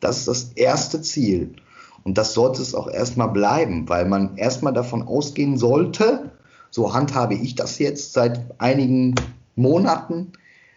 [0.00, 1.54] Das ist das erste Ziel.
[2.02, 6.30] Und das sollte es auch erstmal bleiben, weil man erstmal davon ausgehen sollte,
[6.70, 9.14] so handhabe ich das jetzt seit einigen
[9.54, 10.32] Monaten,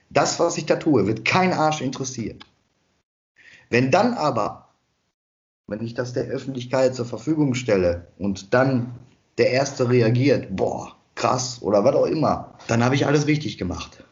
[0.10, 2.40] das, was ich da tue, wird kein Arsch interessieren.
[3.70, 4.68] Wenn dann aber,
[5.68, 9.00] wenn ich das der Öffentlichkeit zur Verfügung stelle und dann
[9.38, 14.05] der Erste reagiert, boah, krass oder was auch immer, dann habe ich alles richtig gemacht.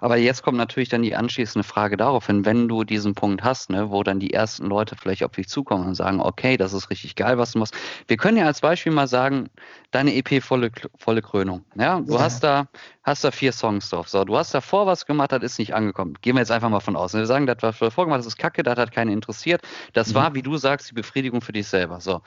[0.00, 3.90] Aber jetzt kommt natürlich dann die anschließende Frage daraufhin, wenn du diesen Punkt hast, ne,
[3.90, 7.16] wo dann die ersten Leute vielleicht auf dich zukommen und sagen, okay, das ist richtig
[7.16, 7.74] geil, was du machst.
[8.08, 9.48] Wir können ja als Beispiel mal sagen,
[9.90, 11.64] deine EP volle, volle Krönung.
[11.76, 12.20] Ja, du ja.
[12.20, 12.68] hast da,
[13.02, 14.08] hast da vier Songs drauf.
[14.08, 16.14] So, du hast davor was gemacht, das ist nicht angekommen.
[16.22, 17.14] Gehen wir jetzt einfach mal von aus.
[17.14, 19.62] Wir sagen, das, was du davor gemacht hast, ist kacke, das hat keinen interessiert.
[19.92, 20.14] Das mhm.
[20.14, 22.00] war, wie du sagst, die Befriedigung für dich selber.
[22.00, 22.22] So.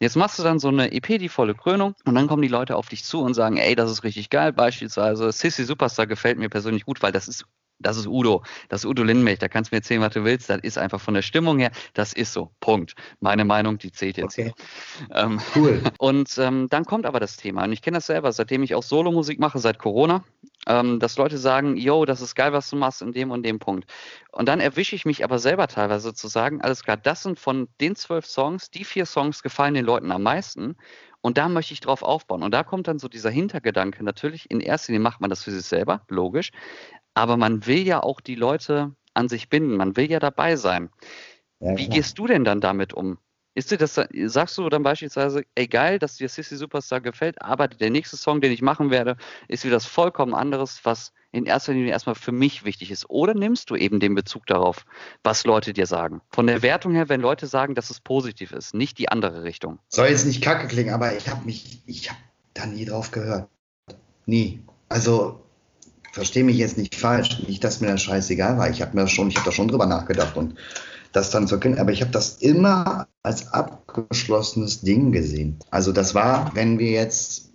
[0.00, 2.76] Jetzt machst du dann so eine EP, die volle Krönung, und dann kommen die Leute
[2.76, 4.52] auf dich zu und sagen, ey, das ist richtig geil.
[4.52, 7.44] Beispielsweise Sissy Superstar gefällt mir persönlich gut, weil das ist
[7.80, 10.48] das ist Udo, das ist Udo Lindenmilch, da kannst du mir erzählen, was du willst,
[10.48, 12.94] das ist einfach von der Stimmung her, das ist so, Punkt.
[13.20, 14.38] Meine Meinung, die zählt jetzt.
[14.38, 14.52] Okay.
[15.12, 15.82] Ähm, cool.
[15.98, 18.82] Und ähm, dann kommt aber das Thema, und ich kenne das selber, seitdem ich auch
[18.82, 20.24] Solomusik mache, seit Corona,
[20.66, 23.58] ähm, dass Leute sagen, yo, das ist geil, was du machst in dem und dem
[23.58, 23.90] Punkt.
[24.32, 27.68] Und dann erwische ich mich aber selber teilweise zu sagen, alles klar, das sind von
[27.80, 30.76] den zwölf Songs, die vier Songs gefallen den Leuten am meisten
[31.20, 32.42] und da möchte ich drauf aufbauen.
[32.42, 35.52] Und da kommt dann so dieser Hintergedanke, natürlich, in erster Linie macht man das für
[35.52, 36.50] sich selber, logisch,
[37.14, 40.90] aber man will ja auch die Leute an sich binden, man will ja dabei sein.
[41.60, 43.18] Ja, Wie gehst du denn dann damit um?
[43.56, 47.68] Ist dir das, sagst du dann beispielsweise, ey geil, dass dir Sissy Superstar gefällt, aber
[47.68, 51.72] der nächste Song, den ich machen werde, ist wieder das vollkommen anderes, was in erster
[51.72, 53.08] Linie erstmal für mich wichtig ist.
[53.08, 54.84] Oder nimmst du eben den Bezug darauf,
[55.22, 56.20] was Leute dir sagen?
[56.30, 59.78] Von der Wertung her, wenn Leute sagen, dass es positiv ist, nicht die andere Richtung.
[59.88, 62.18] Soll jetzt nicht kacke klingen, aber ich habe mich, ich habe
[62.54, 63.48] da nie drauf gehört.
[64.26, 64.62] Nie.
[64.88, 65.43] Also
[66.14, 68.70] verstehe mich jetzt nicht falsch, nicht, dass mir das scheißegal war.
[68.70, 70.54] Ich habe mir schon, ich habe da schon drüber nachgedacht und
[71.12, 71.78] das dann zu erkennen.
[71.78, 75.58] Aber ich habe das immer als abgeschlossenes Ding gesehen.
[75.70, 77.50] Also das war, wenn wir jetzt,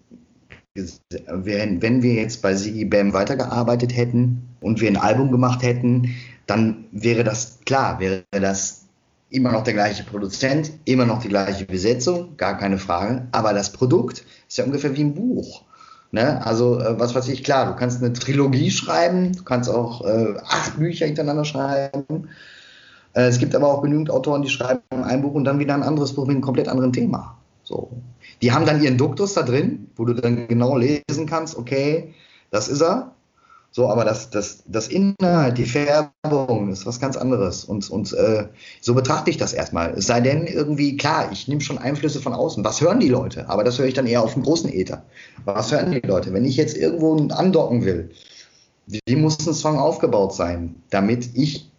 [0.75, 6.15] wenn, wenn wir jetzt bei Sigi Bam weitergearbeitet hätten und wir ein Album gemacht hätten,
[6.45, 8.87] dann wäre das klar, wäre das
[9.29, 13.27] immer noch der gleiche Produzent, immer noch die gleiche Besetzung, gar keine Frage.
[13.31, 15.63] Aber das Produkt ist ja ungefähr wie ein Buch.
[16.11, 16.43] Ne?
[16.45, 20.35] Also, äh, was weiß ich, klar, du kannst eine Trilogie schreiben, du kannst auch äh,
[20.43, 22.29] acht Bücher hintereinander schreiben.
[23.13, 25.83] Äh, es gibt aber auch genügend Autoren, die schreiben ein Buch und dann wieder ein
[25.83, 27.37] anderes Buch mit einem komplett anderen Thema.
[27.63, 27.91] So.
[28.41, 32.13] Die haben dann ihren Duktus da drin, wo du dann genau lesen kannst, okay,
[32.49, 33.11] das ist er.
[33.71, 37.63] So, aber das, das, das Inhalt, die Färbung ist was ganz anderes.
[37.63, 38.47] Und, und äh,
[38.81, 39.93] so betrachte ich das erstmal.
[39.93, 42.63] Es sei denn, irgendwie, klar, ich nehme schon Einflüsse von außen.
[42.63, 43.47] Was hören die Leute?
[43.47, 45.03] Aber das höre ich dann eher auf dem großen Äther.
[45.45, 46.33] Was hören die Leute?
[46.33, 48.09] Wenn ich jetzt irgendwo andocken will,
[48.87, 51.69] wie muss ein Song aufgebaut sein, damit ich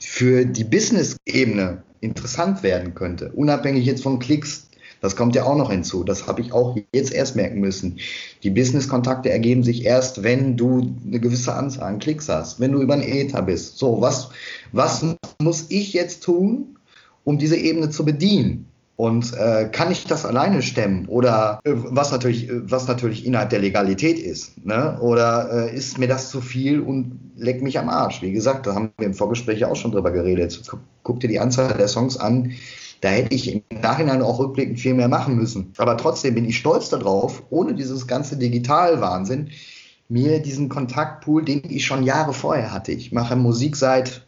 [0.00, 4.65] für die Business-Ebene interessant werden könnte, unabhängig jetzt von Klicks,
[5.00, 6.04] das kommt ja auch noch hinzu.
[6.04, 7.98] Das habe ich auch jetzt erst merken müssen.
[8.42, 12.80] Die Business-Kontakte ergeben sich erst, wenn du eine gewisse Anzahl an Klicks hast, wenn du
[12.80, 13.78] über ein Ether bist.
[13.78, 14.30] So, was,
[14.72, 15.04] was
[15.40, 16.78] muss ich jetzt tun,
[17.24, 18.66] um diese Ebene zu bedienen?
[18.96, 21.06] Und äh, kann ich das alleine stemmen?
[21.06, 24.64] Oder äh, was natürlich, was natürlich innerhalb der Legalität ist.
[24.64, 24.98] Ne?
[25.00, 28.22] Oder äh, ist mir das zu viel und leck mich am Arsch?
[28.22, 30.62] Wie gesagt, da haben wir im Vorgespräch auch schon drüber geredet.
[30.66, 32.52] Guck, guck dir die Anzahl der Songs an,
[33.00, 35.72] da hätte ich im Nachhinein auch rückblickend viel mehr machen müssen.
[35.76, 39.50] Aber trotzdem bin ich stolz darauf, ohne dieses ganze Digital-Wahnsinn,
[40.08, 42.92] mir diesen Kontaktpool, den ich schon Jahre vorher hatte.
[42.92, 44.25] Ich mache Musik seit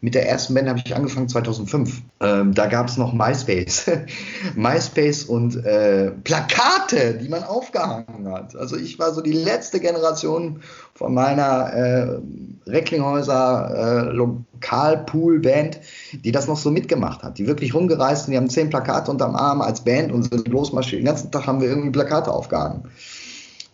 [0.00, 2.02] mit der ersten Band habe ich angefangen 2005.
[2.20, 3.90] Ähm, da gab es noch MySpace.
[4.54, 8.54] MySpace und äh, Plakate, die man aufgehangen hat.
[8.54, 10.60] Also ich war so die letzte Generation
[10.94, 12.20] von meiner äh,
[12.66, 15.80] Recklinghäuser äh, Lokalpool-Band,
[16.12, 17.38] die das noch so mitgemacht hat.
[17.38, 21.00] Die wirklich rumgereist sind, die haben zehn Plakate unterm Arm als Band und sind losmarschiert.
[21.00, 22.84] Den ganzen Tag haben wir irgendwie Plakate aufgehangen.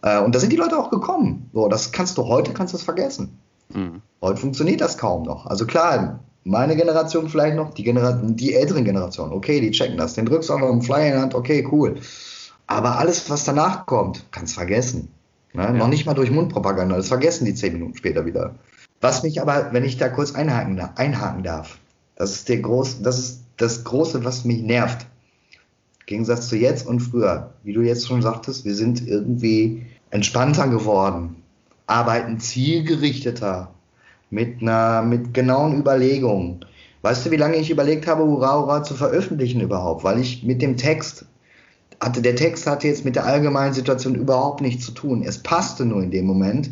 [0.00, 1.50] Äh, und da sind die Leute auch gekommen.
[1.52, 3.38] So, das kannst du heute, kannst du es vergessen.
[3.74, 4.00] Mhm.
[4.24, 5.44] Heute funktioniert das kaum noch.
[5.44, 10.14] Also klar, meine Generation vielleicht noch, die, Genera die älteren Generationen, okay, die checken das.
[10.14, 11.96] Den drückst du einfach einen Flyer in die Hand, okay, cool.
[12.66, 15.08] Aber alles, was danach kommt, kannst vergessen.
[15.52, 15.64] Ne?
[15.64, 15.72] Ja.
[15.72, 18.54] Noch nicht mal durch Mundpropaganda, das vergessen die zehn Minuten später wieder.
[19.02, 21.78] Was mich aber, wenn ich da kurz einhaken, einhaken darf,
[22.16, 25.06] das ist, der Groß, das ist das Große, was mich nervt.
[26.00, 27.52] Im Gegensatz zu jetzt und früher.
[27.62, 31.36] Wie du jetzt schon sagtest, wir sind irgendwie entspannter geworden
[31.86, 33.74] arbeiten zielgerichteter,
[34.34, 36.64] mit einer, mit genauen Überlegungen.
[37.02, 40.04] Weißt du, wie lange ich überlegt habe, Hurra, Hurra zu veröffentlichen überhaupt?
[40.04, 41.26] Weil ich mit dem Text
[42.00, 45.22] hatte, der Text hatte jetzt mit der allgemeinen Situation überhaupt nichts zu tun.
[45.24, 46.70] Es passte nur in dem Moment.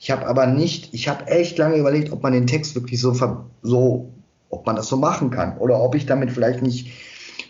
[0.00, 3.14] Ich habe aber nicht, ich habe echt lange überlegt, ob man den Text wirklich so,
[3.62, 4.10] so,
[4.50, 6.90] ob man das so machen kann oder ob ich damit vielleicht nicht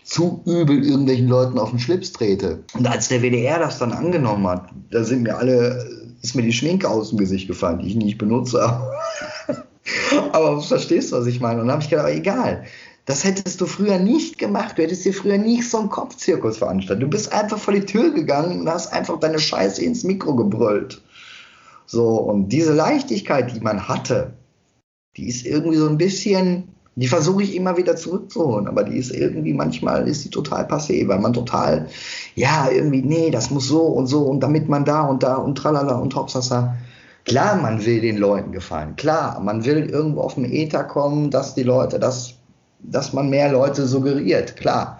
[0.03, 2.63] zu übel irgendwelchen Leuten auf den Schlips trete.
[2.73, 6.53] Und als der WDR das dann angenommen hat, da sind mir alle ist mir die
[6.53, 8.59] Schminke aus dem Gesicht gefallen, die ich nicht benutze.
[10.31, 11.61] Aber verstehst du, was ich meine?
[11.61, 12.65] Und dann habe ich gedacht, egal.
[13.05, 14.77] Das hättest du früher nicht gemacht.
[14.77, 17.03] Du hättest dir früher nicht so einen Kopfzirkus veranstaltet.
[17.03, 21.03] Du bist einfach vor die Tür gegangen und hast einfach deine Scheiße ins Mikro gebrüllt.
[21.85, 24.33] So, und diese Leichtigkeit, die man hatte,
[25.17, 29.11] die ist irgendwie so ein bisschen die versuche ich immer wieder zurückzuholen, aber die ist
[29.11, 31.87] irgendwie, manchmal ist die total passé, weil man total,
[32.35, 35.57] ja, irgendwie, nee, das muss so und so und damit man da und da und
[35.57, 36.75] tralala und hopsasa.
[37.25, 38.95] Klar, man will den Leuten gefallen.
[38.95, 42.35] Klar, man will irgendwo auf den Ether kommen, dass die Leute, dass,
[42.79, 44.55] dass man mehr Leute suggeriert.
[44.55, 44.99] Klar.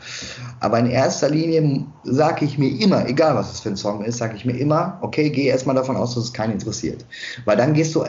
[0.60, 4.18] Aber in erster Linie sage ich mir immer, egal was es für ein Song ist,
[4.18, 7.06] sage ich mir immer, okay, geh erstmal davon aus, dass es keinen interessiert.
[7.46, 8.06] Weil dann gehst du,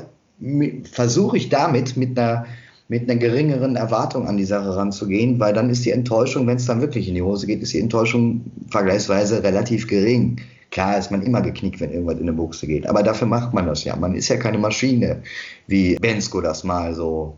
[0.90, 2.46] versuche ich damit mit einer,
[2.88, 6.66] mit einer geringeren Erwartung an die Sache ranzugehen, weil dann ist die Enttäuschung, wenn es
[6.66, 10.40] dann wirklich in die Hose geht, ist die Enttäuschung vergleichsweise relativ gering.
[10.70, 13.66] Klar ist man immer geknickt, wenn irgendwas in eine Buchse geht, aber dafür macht man
[13.66, 13.96] das ja.
[13.96, 15.22] Man ist ja keine Maschine,
[15.66, 17.36] wie Bensko das mal so,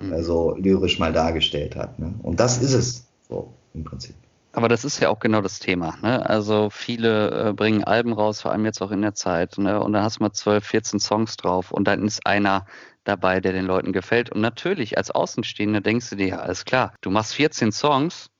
[0.00, 0.22] mhm.
[0.22, 1.98] so lyrisch mal dargestellt hat.
[1.98, 2.14] Ne?
[2.22, 4.14] Und das ist es so im Prinzip.
[4.52, 5.94] Aber das ist ja auch genau das Thema.
[6.02, 6.28] Ne?
[6.28, 9.56] Also viele äh, bringen Alben raus, vor allem jetzt auch in der Zeit.
[9.58, 9.80] Ne?
[9.80, 12.66] Und dann hast du mal 12, 14 Songs drauf und dann ist einer
[13.08, 14.30] dabei, der den Leuten gefällt.
[14.30, 18.30] Und natürlich, als Außenstehender denkst du dir, ja, alles klar, du machst 14 Songs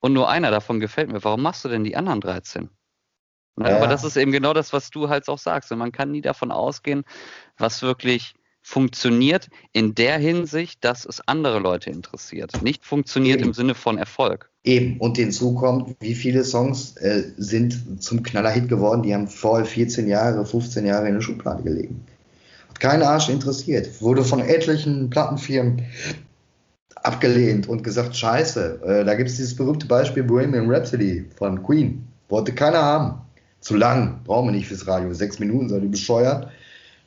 [0.00, 1.22] und nur einer davon gefällt mir.
[1.24, 2.70] Warum machst du denn die anderen 13?
[3.58, 3.76] Ja.
[3.76, 5.70] Aber das ist eben genau das, was du halt auch sagst.
[5.72, 7.04] Und man kann nie davon ausgehen,
[7.58, 12.62] was wirklich funktioniert in der Hinsicht, dass es andere Leute interessiert.
[12.62, 13.48] Nicht funktioniert Eben.
[13.48, 14.50] im Sinne von Erfolg.
[14.64, 14.98] Eben.
[14.98, 20.06] Und hinzu kommt, wie viele Songs äh, sind zum Knallerhit geworden, die haben vor 14
[20.06, 22.06] Jahre, 15 Jahre in der Schublade gelegen.
[22.78, 24.00] Kein Arsch interessiert.
[24.00, 25.82] Wurde von etlichen Plattenfirmen
[26.94, 28.80] abgelehnt und gesagt, scheiße.
[28.84, 32.06] Äh, da gibt es dieses berühmte Beispiel Bohemian Rhapsody von Queen.
[32.28, 33.20] Wollte keiner haben.
[33.60, 34.20] Zu lang.
[34.24, 35.12] Brauchen wir nicht fürs Radio.
[35.14, 36.48] Sechs Minuten, seid ihr bescheuert.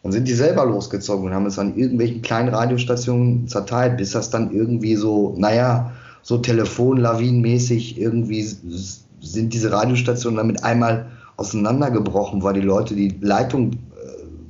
[0.04, 4.30] Dann sind die selber losgezogen und haben es an irgendwelchen kleinen Radiostationen zerteilt, bis das
[4.30, 12.62] dann irgendwie so, naja, so telefonlawinenmäßig irgendwie sind diese Radiostationen damit einmal auseinandergebrochen, weil die
[12.62, 13.71] Leute die Leitung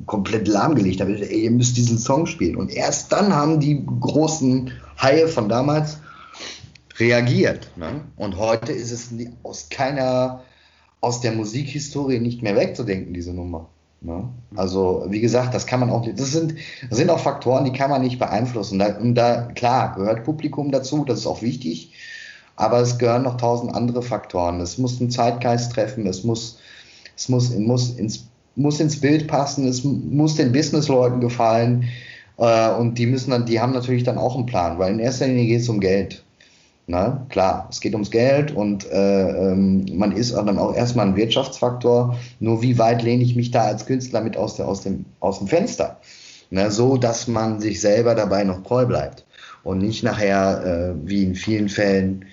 [0.06, 1.14] komplett lahmgelegt habe.
[1.14, 2.56] Ey, ihr müsst diesen Song spielen.
[2.56, 5.98] Und erst dann haben die großen Haie von damals
[6.98, 7.72] reagiert.
[7.76, 8.02] Ne?
[8.16, 9.10] Und heute ist es
[9.44, 10.42] aus keiner,
[11.02, 13.70] aus der Musikhistorie nicht mehr wegzudenken, diese Nummer.
[14.02, 14.30] Ne?
[14.56, 16.56] Also, wie gesagt, das kann man auch nicht, das sind,
[16.90, 18.80] das sind auch Faktoren, die kann man nicht beeinflussen.
[18.80, 21.94] Da, und da, klar, gehört Publikum dazu, das ist auch wichtig,
[22.56, 24.62] aber es gehören noch tausend andere Faktoren.
[24.62, 26.60] Es muss einen Zeitgeist treffen, es muss,
[27.18, 31.86] es muss, muss ins muss ins Bild passen, es muss den Businessleuten gefallen
[32.38, 35.28] äh, und die müssen dann, die haben natürlich dann auch einen Plan, weil in erster
[35.28, 36.24] Linie geht es um Geld.
[36.88, 37.26] Na, ne?
[37.30, 42.16] klar, es geht ums Geld und äh, ähm, man ist dann auch erstmal ein Wirtschaftsfaktor.
[42.40, 45.40] Nur wie weit lehne ich mich da als Künstler mit aus, der, aus, dem, aus
[45.40, 46.00] dem Fenster?
[46.52, 46.72] Na, ne?
[46.72, 49.26] so, dass man sich selber dabei noch treu bleibt
[49.64, 52.26] und nicht nachher, äh, wie in vielen Fällen,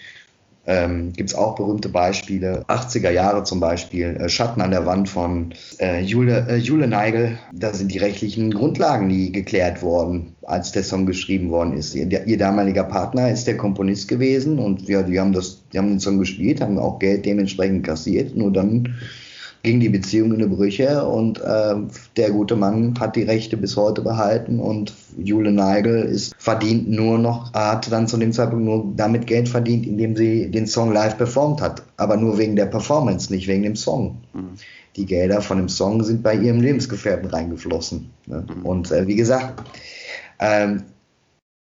[0.66, 2.64] ähm, Gibt es auch berühmte Beispiele.
[2.68, 7.38] 80er Jahre zum Beispiel, äh, Schatten an der Wand von äh, Jule, äh, Jule Neigel.
[7.53, 11.94] Da sind die rechtlichen Grundlagen nie geklärt worden, als der Song geschrieben worden ist.
[11.94, 15.88] Ihr, ihr damaliger Partner ist der Komponist gewesen und ja, die haben das, die haben
[15.88, 18.37] den Song gespielt, haben auch Geld dementsprechend kassiert.
[18.37, 18.94] Nur dann
[19.62, 21.75] ging die Beziehung in die Brüche und äh,
[22.16, 27.18] der gute Mann hat die Rechte bis heute behalten und Jule Neigel ist verdient nur
[27.18, 31.16] noch, hat dann zu dem Zeitpunkt nur damit Geld verdient, indem sie den Song live
[31.16, 31.83] performt hat.
[31.96, 34.18] Aber nur wegen der Performance, nicht wegen dem Song.
[34.33, 34.51] Mhm.
[34.96, 38.11] Die Gelder von dem Song sind bei ihrem Lebensgefährten reingeflossen.
[38.27, 38.44] Ne?
[38.44, 38.66] Mhm.
[38.66, 39.62] Und äh, wie gesagt,
[40.40, 40.83] ähm,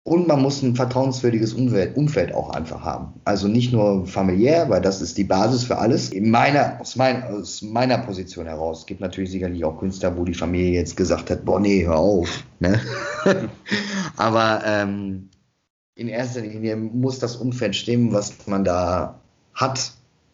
[0.09, 3.13] und man muss ein vertrauenswürdiges Umfeld, Umfeld, auch einfach haben.
[3.25, 6.09] Also nicht nur familiär, weil das ist die Basis für alles.
[6.09, 8.87] In meiner, aus, mein, aus meiner Position heraus.
[8.87, 12.43] Gibt natürlich sicherlich auch Künstler, wo die Familie jetzt gesagt hat, boah, nee, hör auf.
[12.59, 12.81] Ne?
[14.17, 15.29] Aber ähm,
[15.95, 19.21] in erster Linie muss das Umfeld stimmen, was man da
[19.53, 19.93] hat,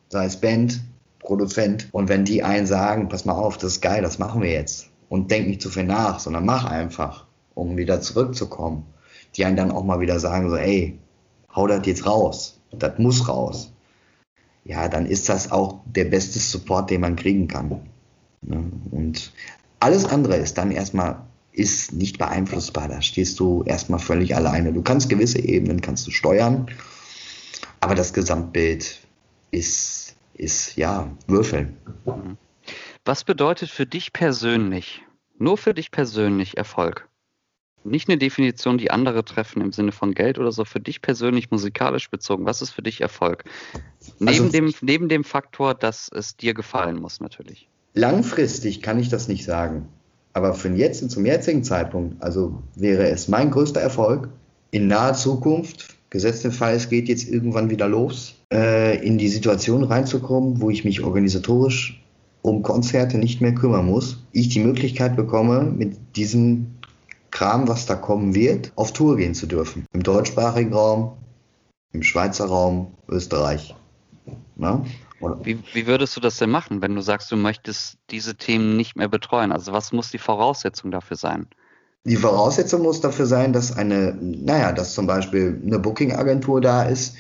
[0.09, 0.83] sei es Band,
[1.19, 1.89] Produzent.
[1.91, 4.89] Und wenn die einen sagen, pass mal auf, das ist geil, das machen wir jetzt.
[5.09, 8.87] Und denk nicht zu viel nach, sondern mach einfach, um wieder zurückzukommen
[9.37, 10.99] die einen dann auch mal wieder sagen, so, ey,
[11.55, 13.73] hau das jetzt raus, das muss raus.
[14.65, 17.81] Ja, dann ist das auch der beste Support, den man kriegen kann.
[18.43, 18.71] Ne?
[18.91, 19.33] Und
[19.81, 21.21] alles andere ist dann erstmal
[21.55, 22.89] ist nicht beeinflussbar.
[22.89, 24.73] Da stehst du erstmal völlig alleine.
[24.73, 26.67] Du kannst gewisse Ebenen kannst du steuern,
[27.81, 29.01] aber das Gesamtbild
[29.51, 31.77] ist, ist ja Würfeln.
[33.05, 35.03] Was bedeutet für dich persönlich,
[35.39, 37.09] nur für dich persönlich Erfolg?
[37.85, 41.51] Nicht eine Definition, die andere treffen im Sinne von Geld oder so, für dich persönlich
[41.51, 42.47] musikalisch bezogen.
[42.47, 43.45] Was ist für dich Erfolg?
[44.19, 47.69] Neben, also, dem, neben dem Faktor, dass es dir gefallen muss, natürlich.
[47.95, 49.89] Langfristig kann ich das nicht sagen.
[50.33, 54.29] Aber für jetzt, zum jetzigen Zeitpunkt, also wäre es mein größter Erfolg,
[54.73, 59.29] in naher Zukunft, gesetzt den Fall, es geht jetzt irgendwann wieder los, äh, in die
[59.29, 62.01] Situation reinzukommen, wo ich mich organisatorisch
[62.43, 66.67] um Konzerte nicht mehr kümmern muss, ich die Möglichkeit bekomme, mit diesem
[67.35, 69.87] Kram, was da kommen wird, auf Tour gehen zu dürfen.
[69.93, 71.17] Im deutschsprachigen Raum,
[71.93, 73.75] im Schweizer Raum, Österreich.
[74.55, 74.85] Na?
[75.43, 78.95] Wie, wie, würdest du das denn machen, wenn du sagst, du möchtest diese Themen nicht
[78.95, 79.51] mehr betreuen?
[79.51, 81.49] Also was muss die Voraussetzung dafür sein?
[82.05, 87.17] Die Voraussetzung muss dafür sein, dass eine, naja, dass zum Beispiel eine Booking-Agentur da ist,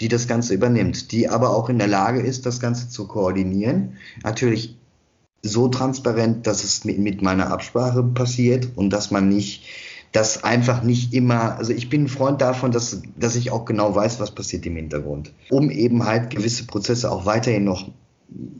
[0.00, 3.98] die das Ganze übernimmt, die aber auch in der Lage ist, das Ganze zu koordinieren.
[4.22, 4.78] Natürlich
[5.42, 9.64] so transparent, dass es mit, mit meiner Absprache passiert und dass man nicht,
[10.12, 13.94] dass einfach nicht immer, also ich bin ein Freund davon, dass, dass ich auch genau
[13.94, 17.90] weiß, was passiert im Hintergrund, um eben halt gewisse Prozesse auch weiterhin noch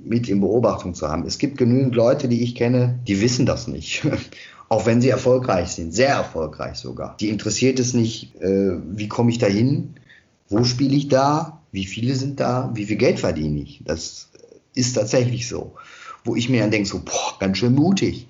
[0.05, 1.27] mit in Beobachtung zu haben.
[1.27, 4.07] Es gibt genügend Leute, die ich kenne, die wissen das nicht.
[4.69, 7.16] auch wenn sie erfolgreich sind, sehr erfolgreich sogar.
[7.19, 9.97] Die interessiert es nicht, äh, wie komme ich da hin,
[10.49, 13.83] wo spiele ich da, wie viele sind da, wie viel Geld verdiene ich.
[13.85, 14.31] Das
[14.75, 15.75] ist tatsächlich so
[16.25, 18.27] wo ich mir dann denke, so, boah, ganz schön mutig.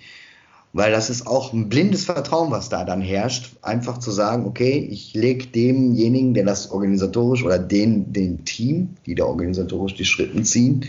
[0.72, 4.78] Weil das ist auch ein blindes Vertrauen, was da dann herrscht, einfach zu sagen, okay,
[4.90, 10.40] ich lege demjenigen, der das organisatorisch oder den, den Team, die da organisatorisch die Schritte
[10.42, 10.86] ziehen,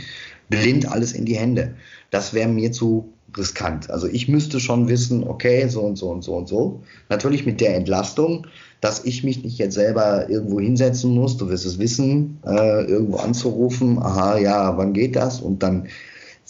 [0.49, 1.75] blind alles in die Hände.
[2.11, 3.89] Das wäre mir zu riskant.
[3.89, 6.83] Also ich müsste schon wissen, okay, so und so und so und so.
[7.09, 8.45] Natürlich mit der Entlastung,
[8.81, 13.17] dass ich mich nicht jetzt selber irgendwo hinsetzen muss, du wirst es wissen, äh, irgendwo
[13.17, 15.39] anzurufen, aha, ja, wann geht das?
[15.39, 15.87] Und dann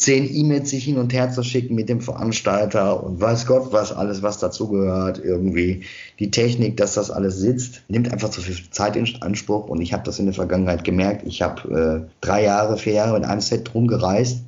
[0.02, 3.92] zehn E-Mails sich hin und her zu schicken mit dem Veranstalter und weiß Gott, was
[3.92, 5.82] alles, was dazugehört, irgendwie
[6.20, 9.94] die Technik, dass das alles sitzt, nimmt einfach zu viel Zeit in Anspruch und ich
[9.94, 11.26] habe das in der Vergangenheit gemerkt.
[11.28, 14.40] Ich habe äh, drei Jahre, vier Jahre in einem Set rumgereist,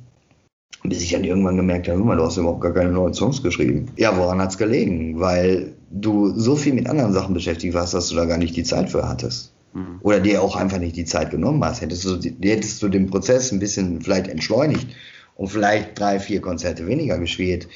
[0.82, 3.86] bis ich dann irgendwann gemerkt habe, du hast überhaupt gar keine neuen Songs geschrieben.
[3.96, 5.20] Ja, woran hat's gelegen?
[5.20, 8.64] Weil du so viel mit anderen Sachen beschäftigt warst, dass du da gar nicht die
[8.64, 10.00] Zeit für hattest mhm.
[10.00, 11.80] oder dir auch einfach nicht die Zeit genommen hast.
[11.80, 14.88] Hättest du, hättest du den Prozess ein bisschen vielleicht entschleunigt
[15.36, 17.68] und vielleicht drei, vier Konzerte weniger gespielt,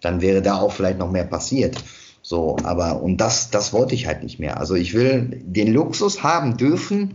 [0.00, 1.76] dann wäre da auch vielleicht noch mehr passiert.
[2.22, 4.58] So, aber und das, das wollte ich halt nicht mehr.
[4.58, 7.14] Also ich will den Luxus haben dürfen,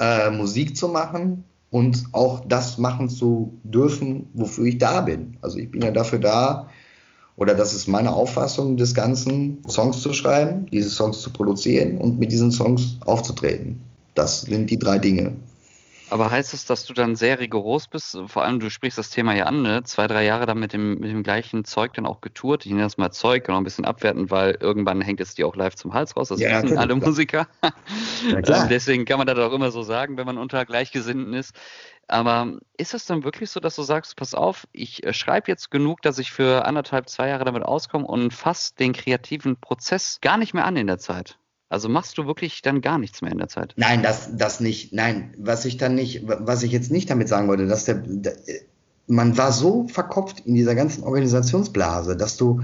[0.00, 5.36] äh, Musik zu machen und auch das machen zu dürfen, wofür ich da bin.
[5.42, 6.68] Also ich bin ja dafür da,
[7.36, 12.18] oder das ist meine Auffassung des Ganzen, Songs zu schreiben, diese Songs zu produzieren und
[12.18, 13.80] mit diesen Songs aufzutreten.
[14.14, 15.36] Das sind die drei Dinge.
[16.10, 18.18] Aber heißt es, dass du dann sehr rigoros bist?
[18.26, 19.82] Vor allem, du sprichst das Thema ja an, ne?
[19.84, 22.64] Zwei, drei Jahre dann mit dem, mit dem gleichen Zeug dann auch getourt.
[22.64, 25.56] Ich nenne das mal Zeug, genau ein bisschen abwerten, weil irgendwann hängt es dir auch
[25.56, 26.28] live zum Hals raus.
[26.28, 27.08] Das ja, wissen alle klar.
[27.08, 27.48] Musiker.
[27.62, 28.36] Ja.
[28.36, 31.54] Ähm, deswegen kann man das auch immer so sagen, wenn man unter Gleichgesinnten ist.
[32.08, 35.70] Aber ist es dann wirklich so, dass du sagst, pass auf, ich äh, schreibe jetzt
[35.70, 40.38] genug, dass ich für anderthalb, zwei Jahre damit auskomme und fasse den kreativen Prozess gar
[40.38, 41.38] nicht mehr an in der Zeit?
[41.68, 43.74] Also machst du wirklich dann gar nichts mehr in der Zeit?
[43.76, 44.92] Nein, das, das nicht.
[44.92, 48.36] Nein, was ich dann nicht, was ich jetzt nicht damit sagen wollte, dass der, der
[49.08, 52.62] man war so verkopft in dieser ganzen Organisationsblase, dass du,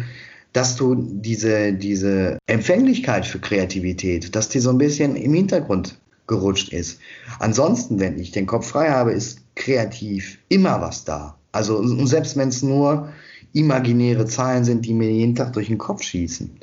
[0.52, 6.72] dass du diese, diese Empfänglichkeit für Kreativität, dass die so ein bisschen im Hintergrund gerutscht
[6.72, 7.00] ist.
[7.38, 11.38] Ansonsten, wenn ich den Kopf frei habe, ist kreativ immer was da.
[11.52, 13.10] Also selbst wenn es nur
[13.52, 16.58] imaginäre Zahlen sind, die mir jeden Tag durch den Kopf schießen.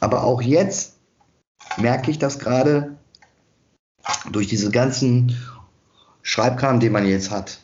[0.00, 0.99] Aber auch jetzt
[1.76, 2.96] merke ich das gerade
[4.30, 5.36] durch diese ganzen
[6.22, 7.60] Schreibkram, den man jetzt hat.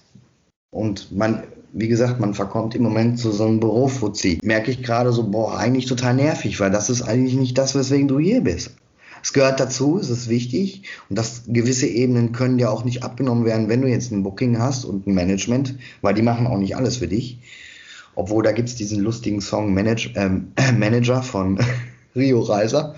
[0.70, 1.42] Und man,
[1.72, 4.38] wie gesagt, man verkommt im Moment zu so einem Bürofuzzi.
[4.42, 8.08] Merke ich gerade so, boah, eigentlich total nervig, weil das ist eigentlich nicht das, weswegen
[8.08, 8.72] du hier bist.
[9.22, 13.44] Es gehört dazu, es ist wichtig und dass gewisse Ebenen können ja auch nicht abgenommen
[13.44, 16.76] werden, wenn du jetzt ein Booking hast und ein Management, weil die machen auch nicht
[16.76, 17.40] alles für dich.
[18.14, 21.58] Obwohl da gibt es diesen lustigen Song Manage, ähm, Manager von
[22.14, 22.94] Rio Reiser,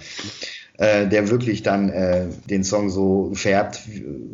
[0.78, 3.80] äh, der wirklich dann äh, den Song so färbt,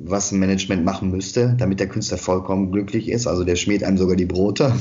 [0.04, 3.26] was ein Management machen müsste, damit der Künstler vollkommen glücklich ist.
[3.26, 4.72] Also der schmiert einem sogar die Brote.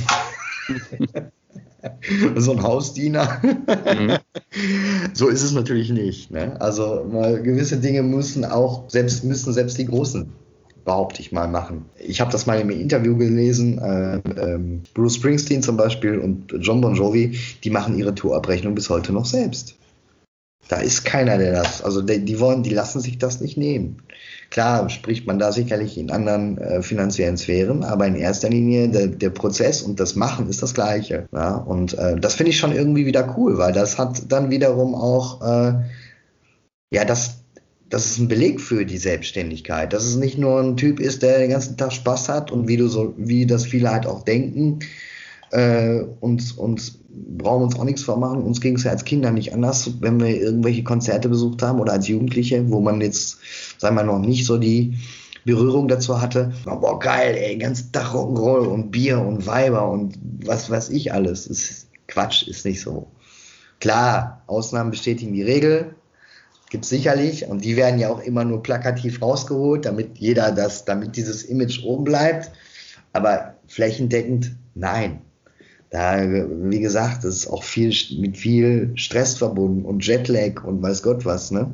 [2.36, 3.41] so ein Hausdiener.
[3.43, 4.18] Mhm.
[5.16, 6.32] So ist es natürlich nicht.
[6.32, 6.59] Ne?
[6.59, 10.32] Also mal, gewisse Dinge müssen auch selbst müssen selbst die Großen
[10.86, 11.86] behaupte ich mal machen.
[11.99, 13.78] Ich habe das mal im Interview gelesen.
[13.80, 18.89] Äh, ähm, Bruce Springsteen zum Beispiel und John Bon Jovi, die machen ihre Tourabrechnung bis
[18.89, 19.76] heute noch selbst.
[20.74, 24.01] Da ist keiner, der das, also die, die wollen, die lassen sich das nicht nehmen.
[24.49, 29.05] Klar spricht man da sicherlich in anderen äh, finanziellen Sphären, aber in erster Linie der,
[29.05, 31.28] der Prozess und das Machen ist das Gleiche.
[31.32, 31.57] Ja?
[31.57, 35.43] Und äh, das finde ich schon irgendwie wieder cool, weil das hat dann wiederum auch,
[35.43, 35.74] äh,
[36.91, 37.43] ja, das,
[37.88, 39.93] das ist ein Beleg für die Selbstständigkeit.
[39.93, 42.78] Dass es nicht nur ein Typ ist, der den ganzen Tag Spaß hat und wie
[42.78, 44.80] du so, wie das viele halt auch denken,
[45.51, 48.43] äh, und, und brauchen uns auch nichts vormachen.
[48.43, 51.93] Uns ging es ja als Kinder nicht anders, wenn wir irgendwelche Konzerte besucht haben oder
[51.93, 53.38] als Jugendliche, wo man jetzt,
[53.78, 54.97] sagen wir noch nicht so die
[55.45, 56.53] Berührung dazu hatte.
[56.66, 61.47] Boah, geil, ey, ganz Tag Rock'n'Roll und Bier und Weiber und was weiß ich alles.
[61.47, 63.07] Ist Quatsch, ist nicht so.
[63.80, 65.95] Klar, Ausnahmen bestätigen die Regel,
[66.70, 70.86] gibt es sicherlich und die werden ja auch immer nur plakativ rausgeholt, damit jeder das,
[70.86, 72.51] damit dieses Image oben bleibt.
[73.11, 75.22] Aber flächendeckend, nein,
[75.94, 81.04] da, wie gesagt, das ist auch viel mit viel Stress verbunden und Jetlag und weiß
[81.04, 81.72] Gott was, ne?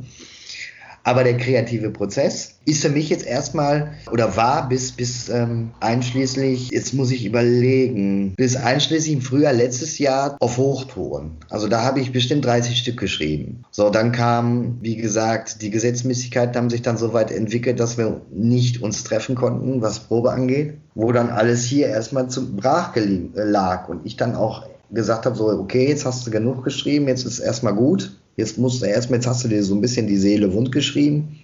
[1.04, 6.70] Aber der kreative Prozess ist für mich jetzt erstmal oder war bis, bis ähm, einschließlich,
[6.72, 11.32] jetzt muss ich überlegen, bis einschließlich im Frühjahr letztes Jahr auf Hochtouren.
[11.50, 13.64] Also da habe ich bestimmt 30 Stück geschrieben.
[13.72, 18.22] So, dann kam, wie gesagt, die Gesetzmäßigkeiten haben sich dann so weit entwickelt, dass wir
[18.32, 22.95] nicht uns treffen konnten, was Probe angeht, wo dann alles hier erstmal zum Brach
[23.34, 27.26] lag und ich dann auch gesagt habe, so, okay, jetzt hast du genug geschrieben, jetzt
[27.26, 30.18] ist erstmal gut Jetzt musst du erstmal, jetzt hast du dir so ein bisschen die
[30.18, 31.42] Seele wund geschrieben.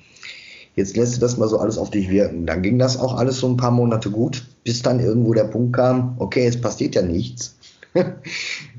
[0.75, 2.45] Jetzt lässt du das mal so alles auf dich wirken.
[2.45, 5.75] Dann ging das auch alles so ein paar Monate gut, bis dann irgendwo der Punkt
[5.75, 7.57] kam, okay, es passiert ja nichts.
[7.93, 8.03] du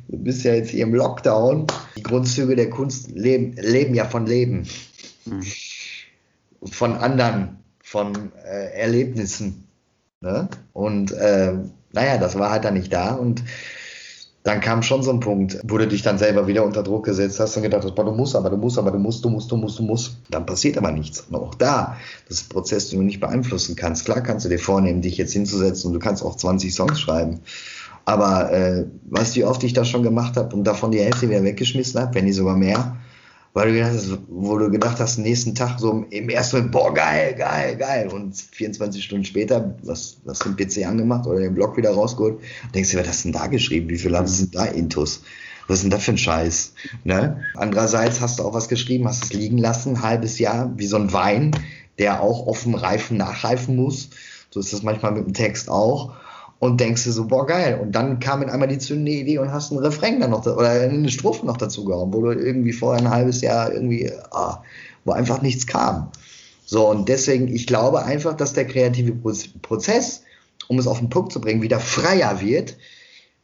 [0.09, 1.67] bist ja jetzt hier im Lockdown.
[1.99, 4.67] Die Grundzüge der Kunst leben, leben ja von Leben.
[5.27, 5.43] Mhm.
[6.71, 9.65] Von anderen, von äh, Erlebnissen.
[10.23, 10.49] Ne?
[10.73, 11.53] Und äh,
[11.93, 13.13] naja, das war halt dann nicht da.
[13.13, 13.43] Und
[14.47, 17.41] dann kam schon so ein Punkt, wo du dich dann selber wieder unter Druck gesetzt
[17.41, 19.57] hast und gedacht hast, du musst aber, du musst aber, du musst, du musst, du
[19.57, 20.19] musst, du musst.
[20.31, 21.27] Dann passiert aber nichts.
[21.29, 21.97] Und auch da,
[22.29, 24.05] das ist ein Prozess, den du nicht beeinflussen kannst.
[24.05, 27.41] Klar kannst du dir vornehmen, dich jetzt hinzusetzen und du kannst auch 20 Songs schreiben.
[28.05, 31.29] Aber äh, weißt du, wie oft ich das schon gemacht habe und davon die Hälfte
[31.29, 32.95] wieder weggeschmissen habe, wenn nicht sogar mehr?
[33.57, 36.93] Weil du gedacht hast, wo du gedacht hast, nächsten Tag so im ersten Moment, boah,
[36.93, 38.09] geil, geil, geil.
[38.09, 42.39] Und 24 Stunden später, was, was den PC angemacht oder den Blog wieder rausgeholt,
[42.75, 43.89] denkst du, was hast du denn da geschrieben?
[43.89, 45.23] Wie viele sind da Intus?
[45.69, 46.75] Was ist denn das für ein Scheiß?
[47.05, 47.41] Ne?
[47.55, 50.99] Andererseits hast du auch was geschrieben, hast es liegen lassen, ein halbes Jahr, wie so
[50.99, 51.53] ein Wein,
[51.99, 54.11] der auch offen reifen, nachreifen muss.
[54.51, 56.13] So ist das manchmal mit dem Text auch
[56.59, 57.79] und denkst dir so, boah, geil.
[57.81, 60.71] Und dann kam in einmal die zündende Idee und hast einen Refrain dann noch, oder
[60.71, 64.63] eine Strophe noch dazu gehauen, wo du irgendwie vorher ein halbes Jahr irgendwie, ah,
[65.05, 66.11] wo einfach nichts kam.
[66.65, 69.13] So, und deswegen, ich glaube einfach, dass der kreative
[69.63, 70.23] Prozess,
[70.69, 72.77] um es auf den Punkt zu bringen, wieder freier wird,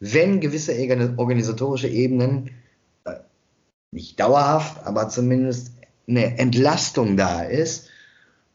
[0.01, 0.75] wenn gewisse
[1.17, 2.51] organisatorische Ebenen
[3.05, 3.15] äh,
[3.93, 5.73] nicht dauerhaft, aber zumindest
[6.09, 7.89] eine Entlastung da ist,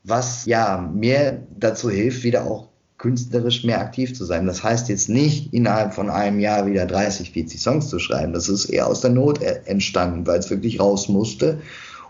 [0.04, 2.68] was ja mir dazu hilft, wieder auch
[2.98, 4.48] künstlerisch mehr aktiv zu sein.
[4.48, 8.34] Das heißt jetzt nicht innerhalb von einem Jahr wieder 30, 40 Songs zu schreiben.
[8.34, 11.60] Das ist eher aus der Not e- entstanden, weil es wirklich raus musste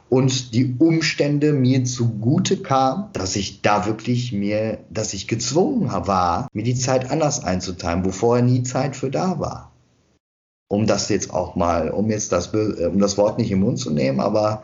[0.10, 6.48] und die Umstände mir zugute kam, dass ich da wirklich mir, dass ich gezwungen war,
[6.54, 9.74] mir die Zeit anders einzuteilen, wo vorher nie Zeit für da war.
[10.70, 13.90] Um das jetzt auch mal, um jetzt das, um das Wort nicht im Mund zu
[13.90, 14.64] nehmen, aber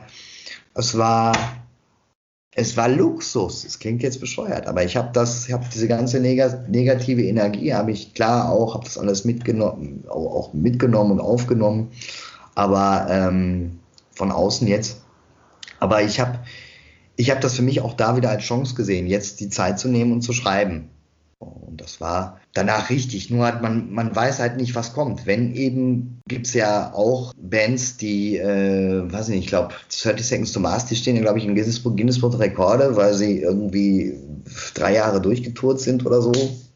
[0.74, 1.34] es war
[2.56, 3.66] es war Luxus.
[3.66, 7.74] Es klingt jetzt bescheuert, aber ich habe das, ich habe diese ganze neg negative Energie,
[7.74, 11.92] habe ich klar auch, habe das alles mitgenommen, auch mitgenommen und aufgenommen,
[12.56, 13.80] aber ähm,
[14.12, 15.02] von außen jetzt.
[15.80, 16.40] Aber ich habe,
[17.16, 19.88] ich habe das für mich auch da wieder als Chance gesehen, jetzt die Zeit zu
[19.88, 20.90] nehmen und zu schreiben
[21.40, 23.30] Und das war danach richtig.
[23.30, 25.26] Nur hat man, man weiß halt nicht, was kommt.
[25.26, 30.26] Wenn eben, gibt es ja auch Bands, die, äh, weiß ich nicht, ich glaube, 30
[30.26, 33.42] Seconds to Mars, die stehen ja, glaube ich, in Guinness, Guinness Buch Rekorde, weil sie
[33.42, 34.18] irgendwie
[34.76, 36.32] drei Jahre durchgetourt sind oder so.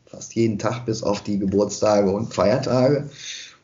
[0.06, 3.10] Fast jeden Tag bis auf die Geburtstage und Feiertage.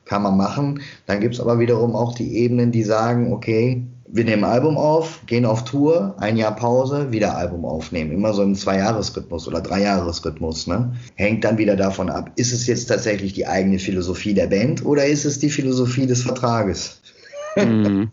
[0.06, 0.82] Kann man machen.
[1.06, 3.84] Dann gibt es aber wiederum auch die Ebenen, die sagen, okay,
[4.14, 8.12] wir nehmen Album auf, gehen auf Tour, ein Jahr Pause, wieder Album aufnehmen.
[8.12, 10.68] Immer so im Zwei-Jahres-Rhythmus oder Drei-Jahres-Rhythmus.
[10.68, 10.96] Ne?
[11.16, 15.08] Hängt dann wieder davon ab, ist es jetzt tatsächlich die eigene Philosophie der Band oder
[15.08, 17.02] ist es die Philosophie des Vertrages?
[17.56, 18.10] Mhm.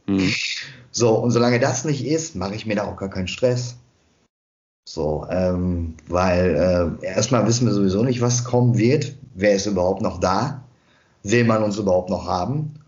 [0.91, 3.77] so, und solange das nicht ist, mache ich mir da auch gar keinen Stress.
[4.87, 9.15] So, ähm, weil äh, erstmal wissen wir sowieso nicht, was kommen wird.
[9.35, 10.63] Wer ist überhaupt noch da?
[11.23, 12.80] Will man uns überhaupt noch haben?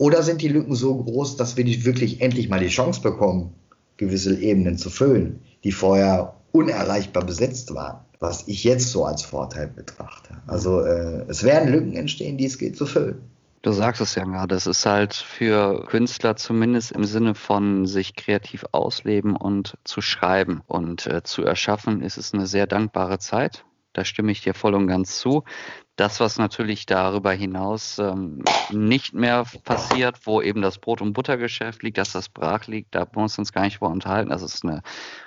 [0.00, 3.52] Oder sind die Lücken so groß, dass wir nicht wirklich endlich mal die Chance bekommen,
[3.98, 9.66] gewisse Ebenen zu füllen, die vorher unerreichbar besetzt waren, was ich jetzt so als Vorteil
[9.66, 10.40] betrachte.
[10.46, 13.20] Also äh, es werden Lücken entstehen, die es geht zu füllen.
[13.60, 18.16] Du sagst es ja gerade, es ist halt für Künstler zumindest im Sinne von sich
[18.16, 23.66] kreativ ausleben und zu schreiben und äh, zu erschaffen, ist es eine sehr dankbare Zeit.
[23.92, 25.44] Da stimme ich dir voll und ganz zu.
[26.00, 31.82] Das, was natürlich darüber hinaus ähm, nicht mehr passiert, wo eben das Brot- und Buttergeschäft
[31.82, 34.80] liegt, dass das brach liegt, da wir uns gar nicht vor unterhalten, dass es eine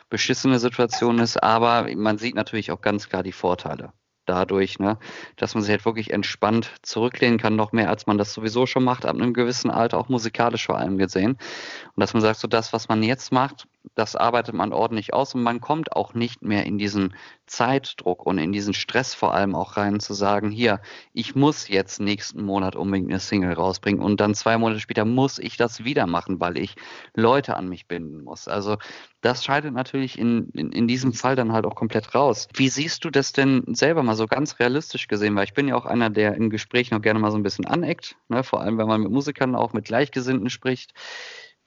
[0.09, 1.43] beschissene Situation ist.
[1.43, 3.93] Aber man sieht natürlich auch ganz klar die Vorteile
[4.26, 4.97] dadurch, ne,
[5.36, 8.84] dass man sich halt wirklich entspannt zurücklehnen kann, noch mehr als man das sowieso schon
[8.84, 11.34] macht, ab einem gewissen Alter, auch musikalisch vor allem gesehen.
[11.34, 15.36] Und dass man sagt, so das, was man jetzt macht, das arbeitet man ordentlich aus
[15.36, 17.15] und man kommt auch nicht mehr in diesen
[17.45, 20.81] Zeitdruck und in diesen Stress vor allem auch rein zu sagen, hier,
[21.13, 25.38] ich muss jetzt nächsten Monat unbedingt eine Single rausbringen und dann zwei Monate später muss
[25.38, 26.75] ich das wieder machen, weil ich
[27.13, 28.47] Leute an mich binden muss.
[28.47, 28.77] Also
[29.21, 32.47] das scheidet natürlich in, in, in diesem Fall dann halt auch komplett raus.
[32.55, 35.36] Wie siehst du das denn selber mal so ganz realistisch gesehen?
[35.36, 37.65] Weil ich bin ja auch einer, der im Gespräch noch gerne mal so ein bisschen
[37.65, 38.43] aneckt, ne?
[38.43, 40.93] vor allem wenn man mit Musikern auch mit Gleichgesinnten spricht.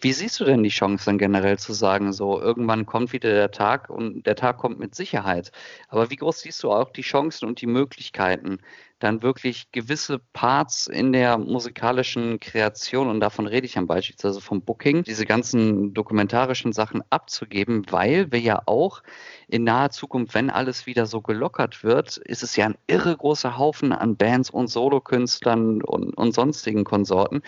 [0.01, 3.51] Wie siehst du denn die Chance dann generell zu sagen, so irgendwann kommt wieder der
[3.51, 5.53] Tag und der Tag kommt mit Sicherheit.
[5.89, 8.59] Aber wie groß siehst du auch die Chancen und die Möglichkeiten,
[8.99, 14.63] dann wirklich gewisse Parts in der musikalischen Kreation, und davon rede ich dann beispielsweise vom
[14.63, 19.03] Booking, diese ganzen dokumentarischen Sachen abzugeben, weil wir ja auch
[19.49, 23.59] in naher Zukunft, wenn alles wieder so gelockert wird, ist es ja ein irre großer
[23.59, 27.43] Haufen an Bands und Solokünstlern und, und sonstigen Konsorten,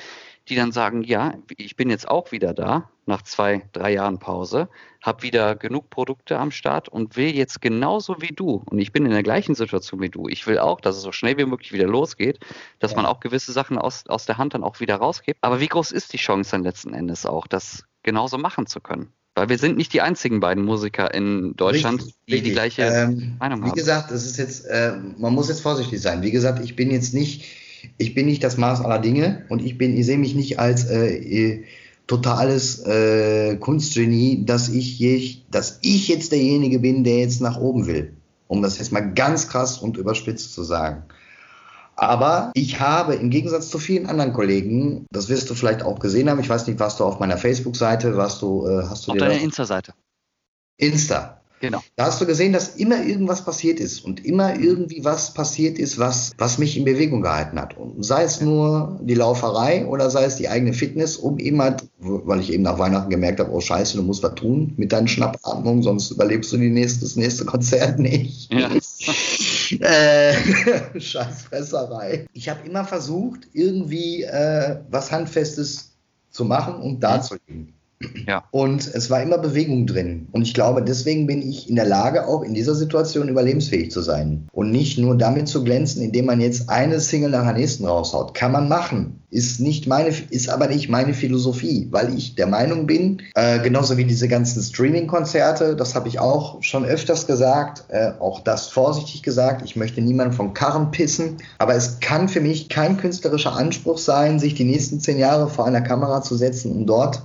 [0.49, 4.69] die dann sagen, ja, ich bin jetzt auch wieder da, nach zwei, drei Jahren Pause,
[5.03, 9.07] habe wieder genug Produkte am Start und will jetzt genauso wie du, und ich bin
[9.07, 11.73] in der gleichen Situation wie du, ich will auch, dass es so schnell wie möglich
[11.73, 12.41] wieder losgeht,
[12.79, 12.97] dass ja.
[12.97, 15.39] man auch gewisse Sachen aus, aus der Hand dann auch wieder rausgibt.
[15.41, 19.13] Aber wie groß ist die Chance dann letzten Endes auch, das genauso machen zu können?
[19.35, 22.49] Weil wir sind nicht die einzigen beiden Musiker in Deutschland, richtig, die richtig.
[22.49, 23.71] die gleiche ähm, Meinung haben.
[23.71, 26.23] Wie gesagt, es ist jetzt, äh, man muss jetzt vorsichtig sein.
[26.23, 27.45] Wie gesagt, ich bin jetzt nicht
[27.97, 30.85] ich bin nicht das Maß aller Dinge und ich bin, ich sehe mich nicht als
[30.85, 31.64] äh, äh,
[32.07, 37.87] totales äh, Kunstgenie, dass ich, je, dass ich jetzt derjenige bin, der jetzt nach oben
[37.87, 38.14] will.
[38.47, 41.03] Um das jetzt mal ganz krass und überspitzt zu sagen.
[41.97, 46.31] Aber ich habe im Gegensatz zu vielen anderen Kollegen, das wirst du vielleicht auch gesehen
[46.31, 49.18] haben, ich weiß nicht, warst du auf meiner Facebook-Seite, warst du, äh, hast du auf
[49.18, 49.95] deiner Insta-Seite.
[50.76, 51.38] Insta.
[51.61, 51.81] Genau.
[51.97, 55.99] Da hast du gesehen, dass immer irgendwas passiert ist und immer irgendwie was passiert ist,
[55.99, 57.77] was, was mich in Bewegung gehalten hat.
[57.77, 61.85] Und sei es nur die Lauferei oder sei es die eigene Fitness, um eben halt,
[61.99, 65.09] weil ich eben nach Weihnachten gemerkt habe, oh Scheiße, du musst was tun mit deinen
[65.09, 68.53] Schnappatmungen, sonst überlebst du die nächste, das nächste Konzert nicht.
[68.53, 68.71] Ja.
[69.81, 70.35] äh,
[71.01, 72.27] Scheißfresserei.
[72.33, 75.93] Ich habe immer versucht, irgendwie äh, was Handfestes
[76.31, 77.75] zu machen und darzulegen.
[78.27, 78.45] Ja.
[78.51, 80.29] Und es war immer Bewegung drin.
[80.33, 84.03] Und ich glaube, deswegen bin ich in der Lage, auch in dieser Situation überlebensfähig zu
[84.03, 84.49] sein.
[84.53, 88.35] Und nicht nur damit zu glänzen, indem man jetzt eine Single nach der nächsten raushaut.
[88.35, 89.23] Kann man machen.
[89.31, 93.99] Ist nicht meine, ist aber nicht meine Philosophie, weil ich der Meinung bin, äh, genauso
[93.99, 99.23] wie diese ganzen Streaming-Konzerte, das habe ich auch schon öfters gesagt, äh, auch das vorsichtig
[99.23, 103.99] gesagt, ich möchte niemanden vom Karren pissen, aber es kann für mich kein künstlerischer Anspruch
[103.99, 107.23] sein, sich die nächsten zehn Jahre vor einer Kamera zu setzen und dort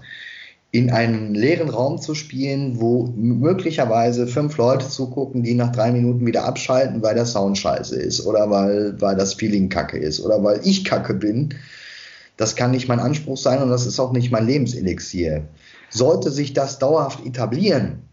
[0.73, 6.25] in einem leeren Raum zu spielen, wo möglicherweise fünf Leute zugucken, die nach drei Minuten
[6.25, 10.43] wieder abschalten, weil der Sound scheiße ist oder weil, weil das Feeling kacke ist oder
[10.43, 11.53] weil ich kacke bin.
[12.37, 15.47] Das kann nicht mein Anspruch sein und das ist auch nicht mein Lebenselixier.
[15.91, 18.09] Sollte sich das dauerhaft etablieren,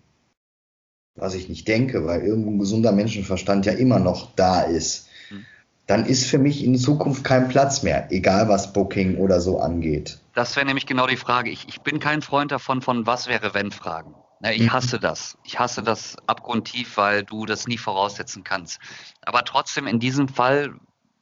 [1.14, 5.46] was ich nicht denke, weil irgendwo ein gesunder Menschenverstand ja immer noch da ist, hm.
[5.86, 10.19] dann ist für mich in Zukunft kein Platz mehr, egal was Booking oder so angeht.
[10.34, 11.50] Das wäre nämlich genau die Frage.
[11.50, 14.14] Ich, ich bin kein Freund davon, von was wäre wenn Fragen.
[14.40, 14.72] Na, ich mhm.
[14.72, 15.36] hasse das.
[15.44, 18.80] Ich hasse das abgrundtief, weil du das nie voraussetzen kannst.
[19.22, 20.74] Aber trotzdem in diesem Fall,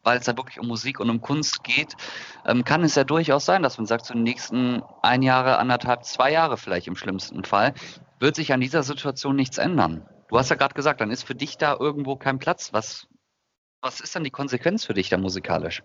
[0.05, 1.95] weil es ja wirklich um Musik und um Kunst geht,
[2.47, 5.59] ähm, kann es ja durchaus sein, dass man sagt, so in den nächsten ein Jahre,
[5.59, 7.75] anderthalb, zwei Jahre vielleicht im schlimmsten Fall,
[8.21, 10.07] wird sich an dieser Situation nichts ändern.
[10.29, 12.73] Du hast ja gerade gesagt, dann ist für dich da irgendwo kein Platz.
[12.73, 13.09] Was,
[13.81, 15.83] was ist dann die Konsequenz für dich da musikalisch?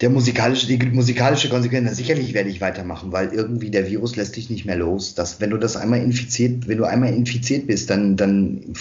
[0.00, 4.48] Der musikalische, die musikalische Konsequenz, sicherlich werde ich weitermachen, weil irgendwie der Virus lässt dich
[4.48, 5.14] nicht mehr los.
[5.14, 8.72] Dass, wenn du das einmal infiziert, wenn du einmal infiziert bist, dann, dann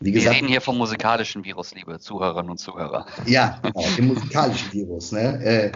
[0.00, 0.34] wie gesagt.
[0.34, 3.06] Wir reden hier vom musikalischen Virus, liebe Zuhörerinnen und Zuhörer.
[3.26, 5.44] Ja, genau, dem musikalischen Virus, ne?
[5.44, 5.72] Äh,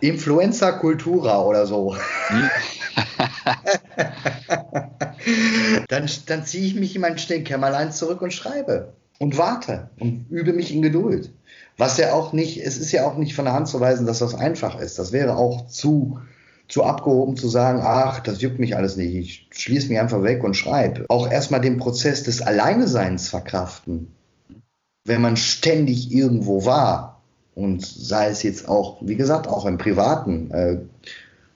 [0.00, 1.96] Influenza Cultura oder so.
[2.28, 2.50] Hm.
[5.88, 10.52] dann dann ziehe ich mich in mein Kämmerlein zurück und schreibe und warte und übe
[10.52, 11.32] mich in Geduld.
[11.78, 14.20] Was ja auch nicht, es ist ja auch nicht von der Hand zu weisen, dass
[14.20, 14.98] das einfach ist.
[14.98, 16.18] Das wäre auch zu,
[16.68, 19.14] zu abgehoben zu sagen, ach, das juckt mich alles nicht.
[19.14, 21.04] Ich schließe mich einfach weg und schreibe.
[21.08, 24.12] Auch erstmal den Prozess des Alleineseins verkraften.
[25.04, 27.20] Wenn man ständig irgendwo war
[27.54, 30.78] und sei es jetzt auch, wie gesagt, auch im Privaten, äh,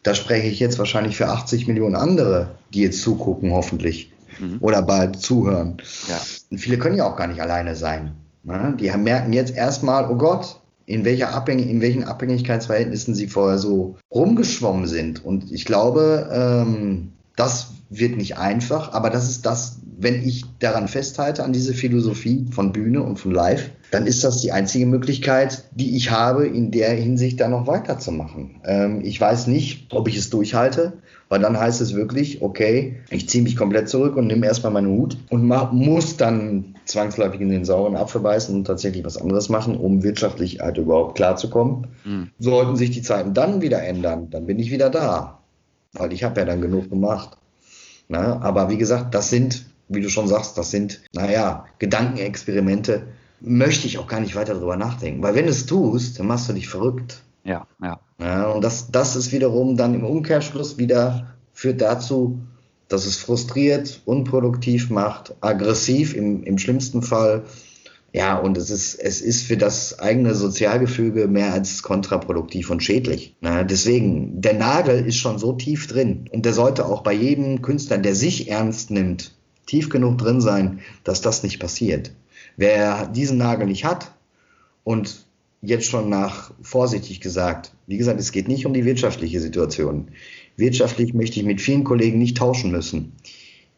[0.02, 4.12] da spreche ich jetzt wahrscheinlich für 80 Millionen andere, die jetzt zugucken, hoffentlich.
[4.38, 4.58] Mhm.
[4.60, 5.78] Oder bald zuhören.
[6.08, 6.20] Ja.
[6.50, 8.12] Und viele können ja auch gar nicht alleine sein.
[8.42, 8.76] Ne?
[8.78, 13.96] Die merken jetzt erstmal, oh Gott, in, welcher Abhängig in welchen Abhängigkeitsverhältnissen sie vorher so
[14.10, 15.24] rumgeschwommen sind.
[15.24, 20.88] Und ich glaube, ähm, das wird nicht einfach, aber das ist das, wenn ich daran
[20.88, 25.64] festhalte, an diese Philosophie von Bühne und von Live, dann ist das die einzige Möglichkeit,
[25.72, 28.60] die ich habe, in der Hinsicht da noch weiterzumachen.
[28.64, 30.94] Ähm, ich weiß nicht, ob ich es durchhalte,
[31.28, 34.88] weil dann heißt es wirklich, okay, ich ziehe mich komplett zurück und nehme erstmal meinen
[34.88, 39.76] Hut und muss dann zwangsläufig in den sauren Apfel beißen und tatsächlich was anderes machen,
[39.76, 41.88] um wirtschaftlich halt überhaupt klarzukommen.
[42.04, 42.30] Mhm.
[42.38, 45.40] Sollten sich die Zeiten dann wieder ändern, dann bin ich wieder da.
[45.92, 47.36] Weil ich habe ja dann genug gemacht.
[48.08, 53.08] Na, aber wie gesagt, das sind, wie du schon sagst, das sind, naja, Gedankenexperimente.
[53.40, 55.22] Möchte ich auch gar nicht weiter drüber nachdenken.
[55.22, 57.22] Weil wenn du es tust, dann machst du dich verrückt.
[57.44, 57.98] Ja, ja.
[58.18, 62.40] ja und das, das ist wiederum dann im Umkehrschluss wieder führt dazu,
[62.90, 67.44] dass es frustriert, unproduktiv macht, aggressiv im, im schlimmsten Fall.
[68.12, 73.36] Ja, und es ist, es ist für das eigene Sozialgefüge mehr als kontraproduktiv und schädlich.
[73.40, 77.62] Na, deswegen, der Nagel ist schon so tief drin und der sollte auch bei jedem
[77.62, 79.36] Künstler, der sich ernst nimmt,
[79.66, 82.10] tief genug drin sein, dass das nicht passiert.
[82.56, 84.10] Wer diesen Nagel nicht hat
[84.82, 85.24] und
[85.62, 90.08] jetzt schon nach vorsichtig gesagt, wie gesagt, es geht nicht um die wirtschaftliche Situation.
[90.56, 93.12] Wirtschaftlich möchte ich mit vielen Kollegen nicht tauschen müssen,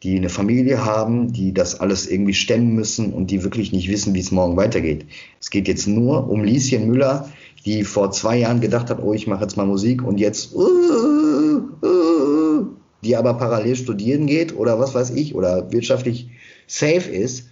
[0.03, 4.13] die eine Familie haben, die das alles irgendwie stemmen müssen und die wirklich nicht wissen,
[4.13, 5.05] wie es morgen weitergeht.
[5.39, 7.29] Es geht jetzt nur um Lieschen Müller,
[7.65, 11.61] die vor zwei Jahren gedacht hat, oh, ich mache jetzt mal Musik und jetzt, uh,
[11.81, 12.65] uh,
[13.03, 16.29] die aber parallel studieren geht oder was weiß ich oder wirtschaftlich
[16.67, 17.45] safe ist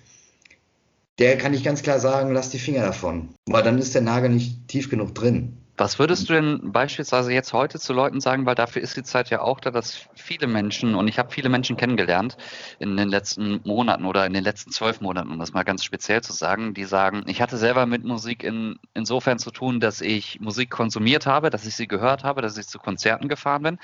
[1.21, 3.29] der kann ich ganz klar sagen, lass die Finger davon.
[3.45, 5.57] Weil dann ist der Nagel nicht tief genug drin.
[5.77, 9.29] Was würdest du denn beispielsweise jetzt heute zu Leuten sagen, weil dafür ist die Zeit
[9.29, 12.37] ja auch da, dass viele Menschen, und ich habe viele Menschen kennengelernt
[12.79, 16.21] in den letzten Monaten oder in den letzten zwölf Monaten, um das mal ganz speziell
[16.21, 20.39] zu sagen, die sagen, ich hatte selber mit Musik in, insofern zu tun, dass ich
[20.39, 23.79] Musik konsumiert habe, dass ich sie gehört habe, dass ich zu Konzerten gefahren bin,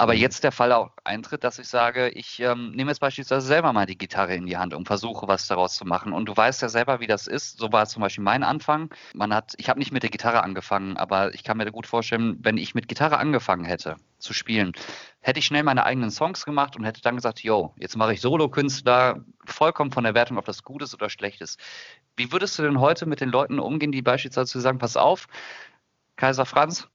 [0.00, 3.74] aber jetzt der Fall auch eintritt, dass ich sage, ich ähm, nehme jetzt beispielsweise selber
[3.74, 6.14] mal die Gitarre in die Hand und versuche was daraus zu machen.
[6.14, 7.58] Und du weißt ja selber, wie das ist.
[7.58, 8.88] So war zum Beispiel mein Anfang.
[9.12, 12.38] Man hat, ich habe nicht mit der Gitarre angefangen, aber ich kann mir gut vorstellen,
[12.40, 14.72] wenn ich mit Gitarre angefangen hätte zu spielen,
[15.20, 18.22] hätte ich schnell meine eigenen Songs gemacht und hätte dann gesagt, yo, jetzt mache ich
[18.22, 21.60] Solo-Künstler, vollkommen von der Wertung, ob das gut ist oder schlecht ist.
[22.16, 25.26] Wie würdest du denn heute mit den Leuten umgehen, die beispielsweise sagen, pass auf,
[26.20, 26.86] Kaiser Franz,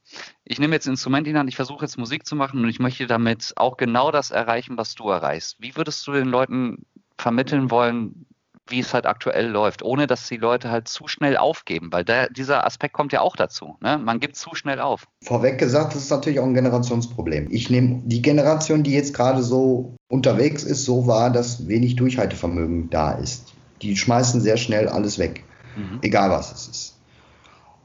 [0.43, 2.69] ich nehme jetzt ein Instrument in die Hand, ich versuche jetzt Musik zu machen und
[2.69, 5.55] ich möchte damit auch genau das erreichen, was du erreichst.
[5.59, 6.85] Wie würdest du den Leuten
[7.17, 8.27] vermitteln wollen,
[8.67, 12.29] wie es halt aktuell läuft, ohne dass die Leute halt zu schnell aufgeben, weil der,
[12.29, 13.77] dieser Aspekt kommt ja auch dazu.
[13.81, 13.97] Ne?
[13.97, 15.07] Man gibt zu schnell auf.
[15.23, 17.47] Vorweg gesagt, das ist natürlich auch ein Generationsproblem.
[17.49, 22.91] Ich nehme die Generation, die jetzt gerade so unterwegs ist, so wahr, dass wenig Durchhaltevermögen
[22.91, 23.53] da ist.
[23.81, 25.43] Die schmeißen sehr schnell alles weg,
[25.75, 25.97] mhm.
[26.03, 26.91] egal was es ist.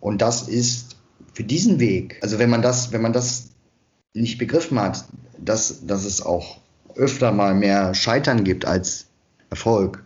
[0.01, 0.90] Und das ist
[1.41, 3.49] für diesen Weg, also wenn man das, wenn man das
[4.13, 5.07] nicht begriffen hat,
[5.39, 6.59] dass, dass es auch
[6.97, 9.07] öfter mal mehr Scheitern gibt als
[9.49, 10.05] Erfolg,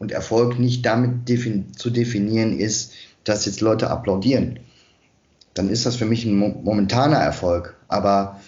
[0.00, 4.58] und Erfolg nicht damit defin zu definieren ist, dass jetzt Leute applaudieren.
[5.54, 7.76] Dann ist das für mich ein momentaner Erfolg.
[7.86, 8.40] Aber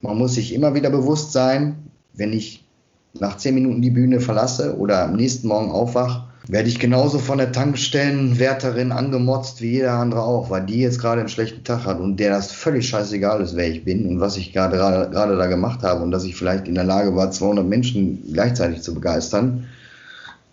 [0.00, 2.64] man muss sich immer wieder bewusst sein, wenn ich
[3.12, 7.36] nach zehn Minuten die Bühne verlasse oder am nächsten Morgen aufwache, werde ich genauso von
[7.36, 12.00] der Tankstellenwärterin angemotzt wie jeder andere auch, weil die jetzt gerade einen schlechten Tag hat
[12.00, 15.46] und der das völlig scheißegal ist, wer ich bin und was ich gerade gerade da
[15.46, 19.66] gemacht habe und dass ich vielleicht in der Lage war, 200 Menschen gleichzeitig zu begeistern.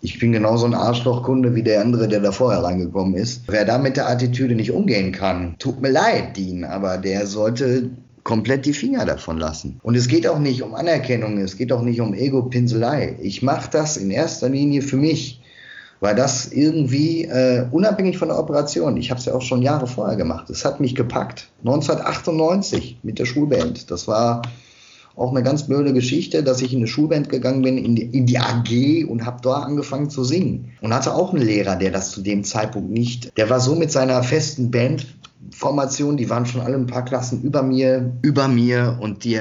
[0.02, 3.44] Ich bin genauso ein Arschlochkunde wie der andere, der da vorher reingekommen ist.
[3.48, 7.88] Wer da mit der Attitüde nicht umgehen kann, tut mir leid, Dean, aber der sollte
[8.22, 9.80] komplett die Finger davon lassen.
[9.82, 13.16] Und es geht auch nicht um Anerkennung, es geht auch nicht um Ego-Pinselei.
[13.22, 15.40] Ich mache das in erster Linie für mich
[16.00, 19.86] weil das irgendwie äh, unabhängig von der Operation, ich habe es ja auch schon Jahre
[19.86, 21.48] vorher gemacht, es hat mich gepackt.
[21.60, 23.90] 1998 mit der Schulband.
[23.90, 24.42] Das war
[25.16, 28.26] auch eine ganz blöde Geschichte, dass ich in eine Schulband gegangen bin, in die, in
[28.26, 30.72] die AG und habe dort angefangen zu singen.
[30.82, 33.90] Und hatte auch einen Lehrer, der das zu dem Zeitpunkt nicht, der war so mit
[33.90, 39.24] seiner festen Bandformation, die waren schon alle ein paar Klassen über mir, über mir und
[39.24, 39.40] die,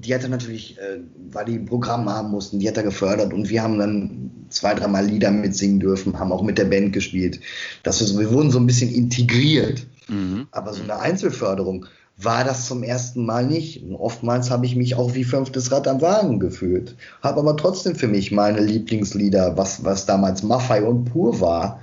[0.00, 3.32] die hat er natürlich, äh, weil die ein Programm haben mussten, die hat er gefördert
[3.32, 7.40] und wir haben dann zwei, dreimal Lieder mitsingen dürfen, haben auch mit der Band gespielt.
[7.82, 9.86] Das ist, wir wurden so ein bisschen integriert.
[10.08, 10.46] Mhm.
[10.50, 11.86] Aber so eine Einzelförderung
[12.16, 13.82] war das zum ersten Mal nicht.
[13.82, 16.96] Und oftmals habe ich mich auch wie fünftes Rad am Wagen gefühlt.
[17.22, 21.80] Habe aber trotzdem für mich meine Lieblingslieder, was, was damals Maffei und Pur war.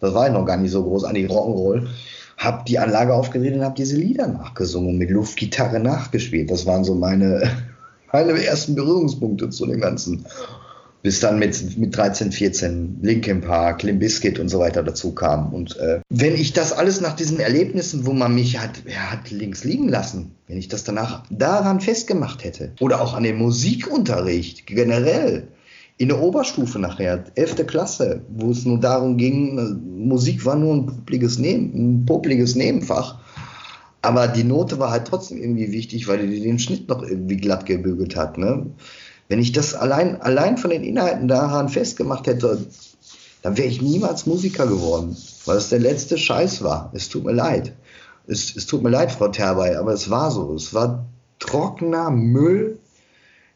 [0.00, 1.86] Das war ja noch gar nicht so groß an die Rock'n'Roll
[2.36, 6.50] habe die Anlage aufgedreht und habe diese Lieder nachgesungen, mit Luftgitarre nachgespielt.
[6.50, 7.50] Das waren so meine,
[8.12, 10.26] meine ersten Berührungspunkte zu dem Ganzen.
[11.02, 15.54] Bis dann mit, mit 13, 14 Linkin Park, Limp Bizkit und so weiter dazu kam.
[15.54, 19.30] Und äh, wenn ich das alles nach diesen Erlebnissen, wo man mich hat, ja, hat
[19.30, 24.66] links liegen lassen, wenn ich das danach daran festgemacht hätte, oder auch an dem Musikunterricht
[24.66, 25.46] generell,
[25.98, 27.66] in der Oberstufe nachher, 11.
[27.66, 33.18] Klasse, wo es nur darum ging, Musik war nur ein popliges, Neben, ein popliges Nebenfach.
[34.02, 37.66] Aber die Note war halt trotzdem irgendwie wichtig, weil die den Schnitt noch irgendwie glatt
[37.66, 38.36] gebügelt hat.
[38.38, 38.66] Ne?
[39.28, 42.66] Wenn ich das allein, allein von den Inhalten daran festgemacht hätte,
[43.42, 45.16] dann wäre ich niemals Musiker geworden,
[45.46, 46.90] weil es der letzte Scheiß war.
[46.94, 47.72] Es tut mir leid.
[48.26, 50.54] Es, es tut mir leid, Frau Terbay, aber es war so.
[50.54, 51.06] Es war
[51.38, 52.78] trockener Müll,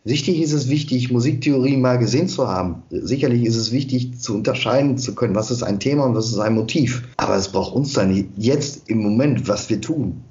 [0.04, 2.82] Sicherlich ist es wichtig, Musiktheorie mal gesehen zu haben.
[2.90, 6.38] Sicherlich ist es wichtig, zu unterscheiden zu können, was ist ein Thema und was ist
[6.38, 7.02] ein Motiv.
[7.18, 10.22] Aber es braucht uns dann jetzt im Moment, was wir tun,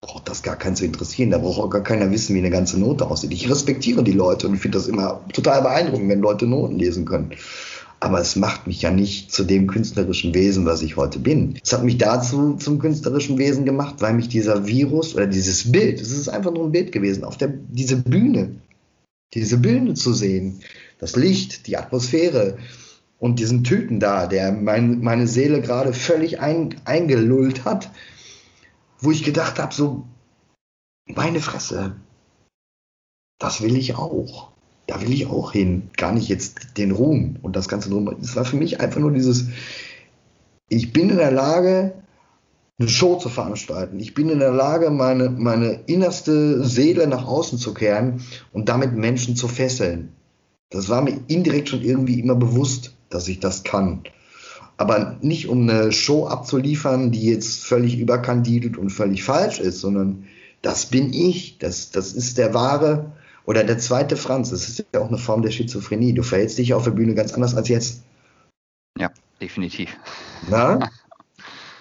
[0.00, 1.32] braucht das gar keinen zu interessieren.
[1.32, 3.32] Da braucht auch gar keiner wissen, wie eine ganze Note aussieht.
[3.32, 7.32] Ich respektiere die Leute und finde das immer total beeindruckend, wenn Leute Noten lesen können.
[7.98, 11.58] Aber es macht mich ja nicht zu dem künstlerischen Wesen, was ich heute bin.
[11.60, 16.00] Es hat mich dazu zum künstlerischen Wesen gemacht, weil mich dieser Virus oder dieses Bild,
[16.00, 18.52] es ist einfach nur ein Bild gewesen, auf der, diese Bühne,
[19.34, 20.60] diese Bilder zu sehen,
[20.98, 22.58] das Licht, die Atmosphäre
[23.18, 27.90] und diesen Typen da, der mein, meine Seele gerade völlig ein, eingelullt hat,
[29.00, 30.06] wo ich gedacht habe, so,
[31.06, 31.96] meine Fresse,
[33.38, 34.50] das will ich auch.
[34.86, 35.90] Da will ich auch hin.
[35.96, 38.08] Gar nicht jetzt den Ruhm und das Ganze drum.
[38.22, 39.48] Es war für mich einfach nur dieses,
[40.68, 42.02] ich bin in der Lage,
[42.78, 43.98] eine Show zu veranstalten.
[43.98, 48.22] Ich bin in der Lage, meine, meine innerste Seele nach außen zu kehren
[48.52, 50.12] und damit Menschen zu fesseln.
[50.70, 54.02] Das war mir indirekt schon irgendwie immer bewusst, dass ich das kann.
[54.76, 60.28] Aber nicht um eine Show abzuliefern, die jetzt völlig überkandidelt und völlig falsch ist, sondern
[60.62, 63.12] das bin ich, das, das ist der wahre
[63.44, 64.50] oder der zweite Franz.
[64.50, 66.12] Das ist ja auch eine Form der Schizophrenie.
[66.12, 68.02] Du verhältst dich auf der Bühne ganz anders als jetzt.
[68.96, 69.10] Ja,
[69.40, 69.96] definitiv.
[70.48, 70.90] Na?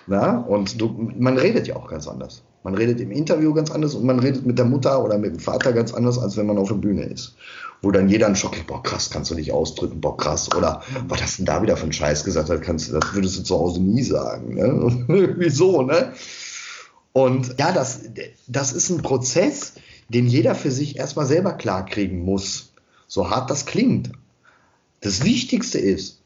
[0.08, 0.38] Na?
[0.40, 2.42] Und du, man redet ja auch ganz anders.
[2.64, 5.40] Man redet im Interview ganz anders und man redet mit der Mutter oder mit dem
[5.40, 7.36] Vater ganz anders, als wenn man auf der Bühne ist.
[7.82, 10.54] Wo dann jeder einen Schock hat, boah, krass, kannst du nicht ausdrücken, boah, krass.
[10.56, 12.50] Oder was hast du denn da wieder für einen Scheiß gesagt?
[12.50, 14.56] Das, kannst, das würdest du zu Hause nie sagen.
[14.56, 15.36] Ne?
[15.38, 16.14] Wieso, ne?
[17.14, 18.02] Und ja, das,
[18.48, 19.74] das ist ein Prozess,
[20.10, 22.74] den jeder für sich erstmal selber klarkriegen muss.
[23.08, 24.12] So hart das klingt.
[25.02, 26.22] Das Wichtigste ist,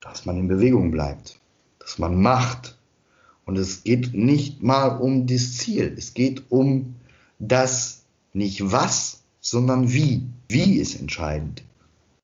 [0.00, 1.38] dass man in Bewegung bleibt,
[1.78, 2.73] dass man macht,
[3.46, 5.94] und es geht nicht mal um das Ziel.
[5.96, 6.94] Es geht um
[7.38, 10.22] das nicht was, sondern wie.
[10.48, 11.62] Wie ist entscheidend.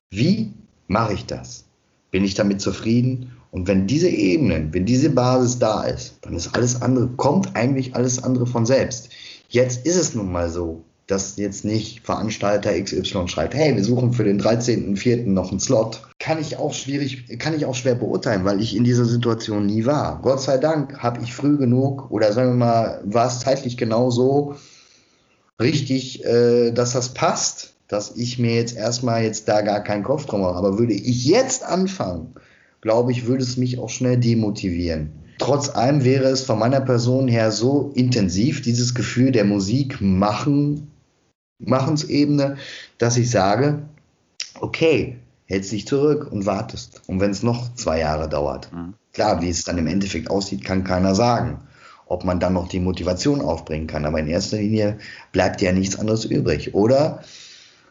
[0.09, 0.53] Wie
[0.87, 1.65] mache ich das?
[2.11, 3.31] Bin ich damit zufrieden?
[3.51, 7.95] Und wenn diese Ebenen, wenn diese Basis da ist, dann ist alles andere, kommt eigentlich
[7.95, 9.09] alles andere von selbst.
[9.49, 14.13] Jetzt ist es nun mal so, dass jetzt nicht Veranstalter XY schreibt, hey, wir suchen
[14.13, 15.27] für den 13.04.
[15.27, 16.03] noch einen Slot.
[16.19, 19.85] Kann ich auch schwierig, kann ich auch schwer beurteilen, weil ich in dieser Situation nie
[19.85, 20.21] war.
[20.21, 24.09] Gott sei Dank habe ich früh genug oder sagen wir mal, war es zeitlich genau
[24.09, 24.55] so
[25.59, 30.25] richtig, äh, dass das passt, dass ich mir jetzt erstmal jetzt da gar keinen Kopf
[30.25, 30.55] drum mache.
[30.55, 32.35] Aber würde ich jetzt anfangen,
[32.79, 35.11] glaube ich, würde es mich auch schnell demotivieren.
[35.39, 40.90] Trotz allem wäre es von meiner Person her so intensiv, dieses Gefühl der Musik machen
[41.65, 42.57] Machensebene,
[42.97, 43.83] dass ich sage,
[44.59, 47.01] okay, hältst dich zurück und wartest.
[47.07, 48.71] Und wenn es noch zwei Jahre dauert.
[48.71, 48.93] Mhm.
[49.13, 51.59] Klar, wie es dann im Endeffekt aussieht, kann keiner sagen.
[52.05, 54.05] Ob man dann noch die Motivation aufbringen kann.
[54.05, 54.97] Aber in erster Linie
[55.31, 56.73] bleibt dir ja nichts anderes übrig.
[56.73, 57.23] Oder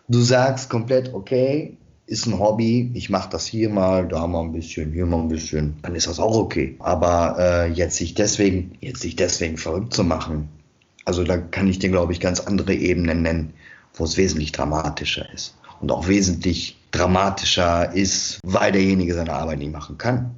[0.09, 4.53] du sagst komplett, okay, ist ein Hobby, ich mache das hier mal, da mal ein
[4.53, 6.75] bisschen, hier mal ein bisschen, dann ist das auch okay.
[6.81, 10.49] Aber äh, jetzt sich deswegen, jetzt sich deswegen verrückt zu machen,
[11.05, 13.53] also da kann ich dir, glaube ich, ganz andere Ebenen nennen,
[13.95, 15.57] wo es wesentlich dramatischer ist.
[15.81, 20.37] Und auch wesentlich dramatischer ist, weil derjenige seine Arbeit nicht machen kann.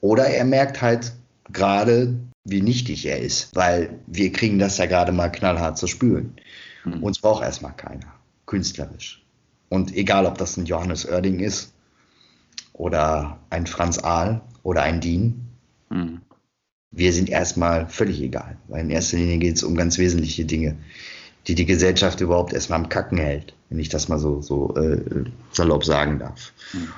[0.00, 1.12] Oder er merkt halt
[1.52, 6.36] gerade, wie nichtig er ist, weil wir kriegen das ja gerade mal knallhart zu spüren.
[6.84, 7.02] Mhm.
[7.02, 8.14] Uns braucht erstmal keiner,
[8.46, 9.24] künstlerisch.
[9.68, 11.74] Und egal, ob das ein Johannes Oerding ist
[12.72, 15.48] oder ein Franz Ahl oder ein Dien,
[15.90, 16.20] mhm.
[16.92, 20.76] wir sind erstmal völlig egal, weil in erster Linie geht es um ganz wesentliche Dinge,
[21.46, 25.00] die die Gesellschaft überhaupt erstmal am Kacken hält, wenn ich das mal so, so äh,
[25.52, 26.52] salopp sagen darf.
[26.72, 26.88] Mhm.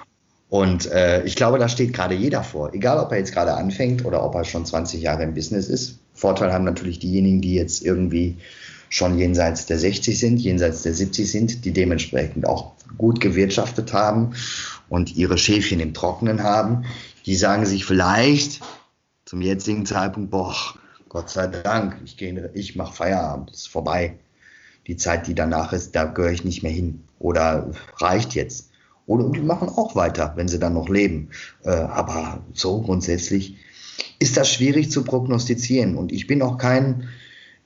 [0.48, 4.04] Und äh, ich glaube, da steht gerade jeder vor, egal ob er jetzt gerade anfängt
[4.04, 5.98] oder ob er schon 20 Jahre im Business ist.
[6.14, 8.36] Vorteil haben natürlich diejenigen, die jetzt irgendwie
[8.88, 14.34] schon jenseits der 60 sind, jenseits der 70 sind, die dementsprechend auch gut gewirtschaftet haben
[14.88, 16.86] und ihre Schäfchen im Trockenen haben,
[17.26, 18.60] die sagen sich vielleicht
[19.26, 20.56] zum jetzigen Zeitpunkt, boah,
[21.10, 24.14] Gott sei Dank, ich gehe, ich mache Feierabend, ist vorbei.
[24.88, 28.70] Die Zeit, die danach ist, da gehöre ich nicht mehr hin oder reicht jetzt.
[29.06, 31.30] Oder die machen auch weiter, wenn sie dann noch leben.
[31.64, 33.56] Äh, aber so grundsätzlich
[34.18, 35.96] ist das schwierig zu prognostizieren.
[35.96, 37.08] Und ich bin auch kein,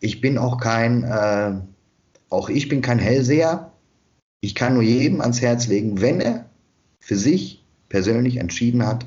[0.00, 1.54] ich bin auch kein, äh,
[2.28, 3.72] auch ich bin kein Hellseher.
[4.40, 6.46] Ich kann nur jedem ans Herz legen, wenn er
[7.00, 9.06] für sich persönlich entschieden hat,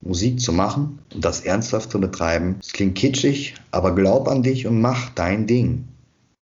[0.00, 2.56] Musik zu machen und das ernsthaft zu betreiben.
[2.60, 5.88] Es klingt kitschig, aber glaub an dich und mach dein Ding.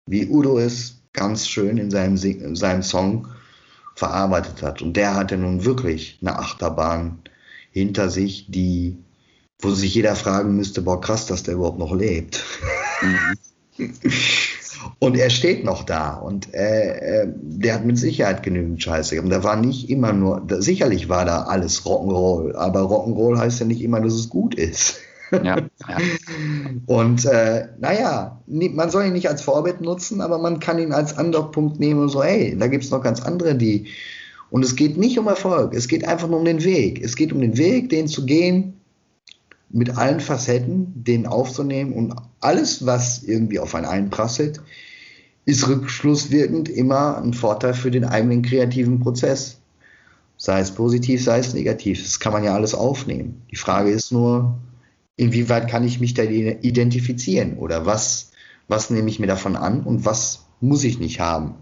[0.10, 3.28] Wie Udo es ganz schön in seinem, in seinem Song
[3.96, 4.82] verarbeitet hat.
[4.82, 7.20] Und der hatte nun wirklich eine Achterbahn
[7.72, 8.98] hinter sich, die,
[9.60, 12.44] wo sich jeder fragen müsste, boah, krass, dass der überhaupt noch lebt.
[14.98, 19.32] Und er steht noch da und äh, äh, der hat mit Sicherheit genügend Scheiße gehabt.
[19.32, 23.66] Da war nicht immer nur, da, sicherlich war da alles Rock'n'Roll, aber Rock'n'Roll heißt ja
[23.66, 25.00] nicht immer, dass es gut ist.
[25.32, 25.58] Ja,
[25.88, 25.98] ja.
[26.86, 31.18] Und äh, naja, man soll ihn nicht als Vorbild nutzen, aber man kann ihn als
[31.18, 33.88] Andockpunkt nehmen und so, hey, da gibt es noch ganz andere, die.
[34.50, 37.04] Und es geht nicht um Erfolg, es geht einfach nur um den Weg.
[37.04, 38.74] Es geht um den Weg, den zu gehen,
[39.70, 44.62] mit allen Facetten, den aufzunehmen und alles, was irgendwie auf einen einprasselt,
[45.46, 49.58] ist rückschlusswirkend immer ein Vorteil für den eigenen kreativen Prozess.
[50.38, 52.02] Sei es positiv, sei es negativ.
[52.02, 53.42] Das kann man ja alles aufnehmen.
[53.52, 54.58] Die Frage ist nur,
[55.20, 58.32] inwieweit kann ich mich da identifizieren oder was,
[58.70, 61.56] was nehme ich mir davon an und was muss ich nicht haben.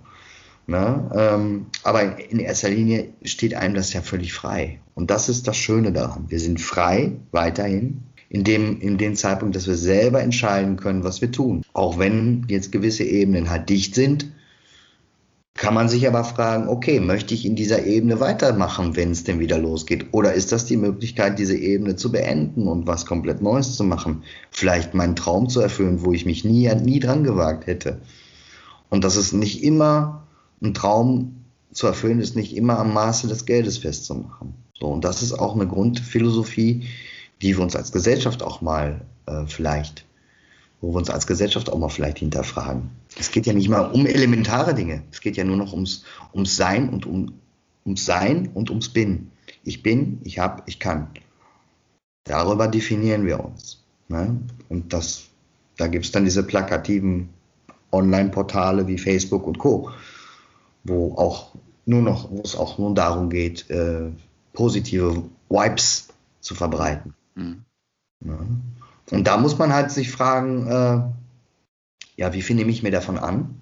[0.67, 1.09] Ne?
[1.15, 4.79] Ähm, aber in erster Linie steht einem das ja völlig frei.
[4.93, 6.25] Und das ist das Schöne daran.
[6.27, 11.21] Wir sind frei weiterhin in dem, in dem Zeitpunkt, dass wir selber entscheiden können, was
[11.21, 11.63] wir tun.
[11.73, 14.31] Auch wenn jetzt gewisse Ebenen halt dicht sind,
[15.57, 19.39] kann man sich aber fragen, okay, möchte ich in dieser Ebene weitermachen, wenn es denn
[19.39, 20.05] wieder losgeht?
[20.11, 24.23] Oder ist das die Möglichkeit, diese Ebene zu beenden und was komplett Neues zu machen?
[24.51, 27.99] Vielleicht meinen Traum zu erfüllen, wo ich mich nie, nie dran gewagt hätte.
[28.89, 30.27] Und das ist nicht immer
[30.61, 34.53] ein Traum zu erfüllen, ist nicht immer am Maße des Geldes festzumachen.
[34.79, 36.87] So, und das ist auch eine Grundphilosophie,
[37.41, 40.05] die wir uns als Gesellschaft auch mal äh, vielleicht,
[40.81, 42.91] wo wir uns als Gesellschaft auch mal vielleicht hinterfragen.
[43.19, 45.03] Es geht ja nicht mal um elementare Dinge.
[45.11, 46.03] Es geht ja nur noch ums,
[46.33, 47.33] ums Sein und um,
[47.85, 49.31] ums Sein und ums Bin.
[49.63, 51.09] Ich bin, ich habe, ich kann.
[52.23, 53.83] Darüber definieren wir uns.
[54.07, 54.37] Ne?
[54.69, 55.27] Und das,
[55.77, 57.29] da gibt es dann diese plakativen
[57.91, 59.91] Online-Portale wie Facebook und Co.,
[60.83, 61.53] wo auch
[61.85, 64.09] nur noch, wo es auch nur darum geht, äh,
[64.53, 66.09] positive Vibes
[66.41, 67.13] zu verbreiten.
[67.35, 67.63] Mhm.
[68.25, 68.39] Ja.
[69.11, 71.01] Und da muss man halt sich fragen, äh,
[72.17, 73.59] ja, wie viel nehme ich mir davon an?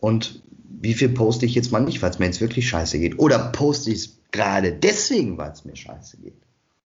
[0.00, 3.18] Und wie viel poste ich jetzt mal nicht, weil es mir jetzt wirklich scheiße geht?
[3.18, 6.36] Oder poste ich es gerade deswegen, weil es mir scheiße geht,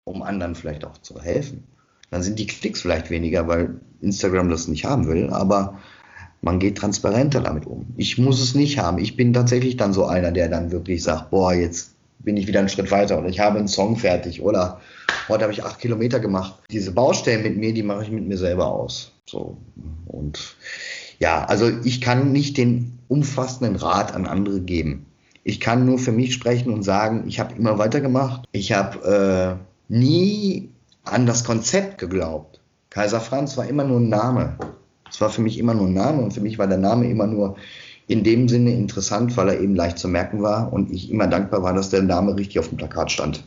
[0.03, 1.63] um anderen vielleicht auch zu helfen?
[2.11, 5.79] Dann sind die Klicks vielleicht weniger, weil Instagram das nicht haben will, aber
[6.41, 7.85] man geht transparenter damit um.
[7.97, 8.97] Ich muss es nicht haben.
[8.97, 12.59] Ich bin tatsächlich dann so einer, der dann wirklich sagt, boah, jetzt bin ich wieder
[12.59, 14.81] einen Schritt weiter und ich habe einen Song fertig oder
[15.29, 16.59] heute habe ich acht Kilometer gemacht.
[16.69, 19.11] Diese Baustellen mit mir, die mache ich mit mir selber aus.
[19.31, 19.57] So.
[20.05, 20.57] Und
[21.19, 25.05] ja, also ich kann nicht den umfassenden Rat an andere geben.
[25.43, 28.43] Ich kann nur für mich sprechen und sagen, ich habe immer weitergemacht.
[28.51, 29.57] Ich habe
[29.89, 30.69] äh, nie
[31.03, 32.59] an das Konzept geglaubt.
[32.89, 34.57] Kaiser Franz war immer nur ein Name.
[35.09, 37.27] Es war für mich immer nur ein Name und für mich war der Name immer
[37.27, 37.55] nur
[38.07, 41.63] in dem Sinne interessant, weil er eben leicht zu merken war und ich immer dankbar
[41.63, 43.45] war, dass der Name richtig auf dem Plakat stand.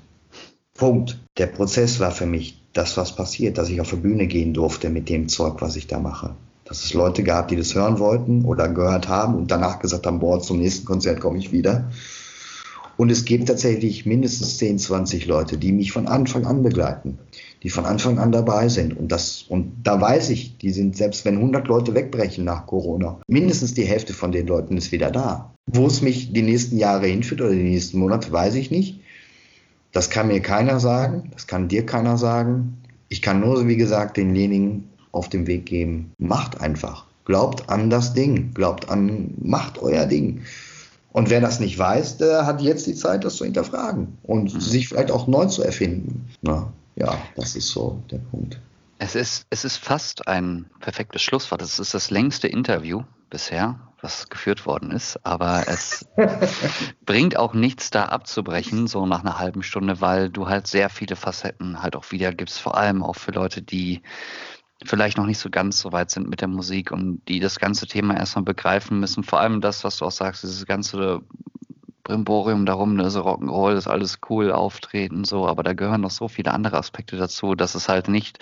[0.72, 1.23] Punkt.
[1.36, 4.88] Der Prozess war für mich das, was passiert, dass ich auf die Bühne gehen durfte
[4.88, 6.36] mit dem Zeug, was ich da mache.
[6.64, 10.20] Dass es Leute gab, die das hören wollten oder gehört haben und danach gesagt haben,
[10.20, 11.90] boah, zum nächsten Konzert komme ich wieder.
[12.96, 17.18] Und es gibt tatsächlich mindestens 10, 20 Leute, die mich von Anfang an begleiten,
[17.64, 18.96] die von Anfang an dabei sind.
[18.96, 23.20] Und das, und da weiß ich, die sind, selbst wenn 100 Leute wegbrechen nach Corona,
[23.26, 25.52] mindestens die Hälfte von den Leuten ist wieder da.
[25.66, 29.00] Wo es mich die nächsten Jahre hinführt oder die nächsten Monate, weiß ich nicht.
[29.94, 32.82] Das kann mir keiner sagen, das kann dir keiner sagen.
[33.08, 37.06] Ich kann nur, wie gesagt, denjenigen auf den Weg geben, macht einfach.
[37.24, 40.42] Glaubt an das Ding, glaubt an, macht euer Ding.
[41.12, 44.60] Und wer das nicht weiß, der hat jetzt die Zeit, das zu hinterfragen und mhm.
[44.60, 46.28] sich vielleicht auch neu zu erfinden.
[46.42, 48.60] Na, ja, das ist so der Punkt.
[48.98, 51.62] Es ist, es ist fast ein perfektes Schlusswort.
[51.62, 55.18] Es ist das längste Interview bisher, was geführt worden ist.
[55.24, 56.06] Aber es
[57.06, 61.16] bringt auch nichts, da abzubrechen, so nach einer halben Stunde, weil du halt sehr viele
[61.16, 64.02] Facetten halt auch wiedergibst, vor allem auch für Leute, die
[64.84, 67.86] vielleicht noch nicht so ganz so weit sind mit der Musik und die das ganze
[67.86, 69.24] Thema erstmal begreifen müssen.
[69.24, 71.22] Vor allem das, was du auch sagst, dieses ganze
[72.02, 76.28] Brimborium darum, ne, so Rock'n'Roll ist alles cool, auftreten, so, aber da gehören noch so
[76.28, 78.38] viele andere Aspekte dazu, dass es halt nicht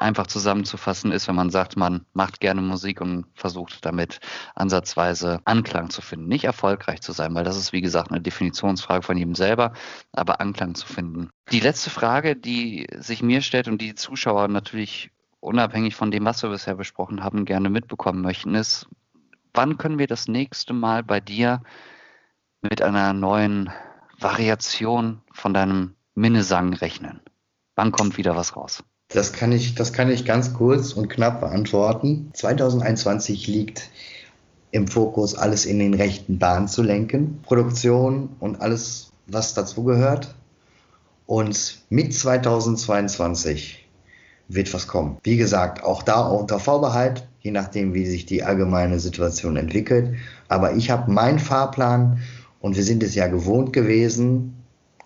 [0.00, 4.20] einfach zusammenzufassen ist, wenn man sagt, man macht gerne Musik und versucht damit
[4.54, 6.28] ansatzweise Anklang zu finden.
[6.28, 9.72] Nicht erfolgreich zu sein, weil das ist, wie gesagt, eine Definitionsfrage von jedem selber,
[10.12, 11.30] aber Anklang zu finden.
[11.52, 16.42] Die letzte Frage, die sich mir stellt und die Zuschauer natürlich unabhängig von dem, was
[16.42, 18.86] wir bisher besprochen haben, gerne mitbekommen möchten, ist,
[19.52, 21.62] wann können wir das nächste Mal bei dir
[22.62, 23.70] mit einer neuen
[24.18, 27.20] Variation von deinem Minnesang rechnen?
[27.74, 28.84] Wann kommt wieder was raus?
[29.12, 32.30] Das kann ich, das kann ich ganz kurz und knapp beantworten.
[32.32, 33.90] 2021 liegt
[34.70, 37.40] im Fokus, alles in den rechten Bahn zu lenken.
[37.42, 40.34] Produktion und alles, was dazugehört.
[41.26, 43.88] Und mit 2022
[44.48, 45.18] wird was kommen.
[45.22, 50.14] Wie gesagt, auch da unter Vorbehalt, je nachdem, wie sich die allgemeine Situation entwickelt.
[50.48, 52.20] Aber ich habe meinen Fahrplan
[52.60, 54.54] und wir sind es ja gewohnt gewesen,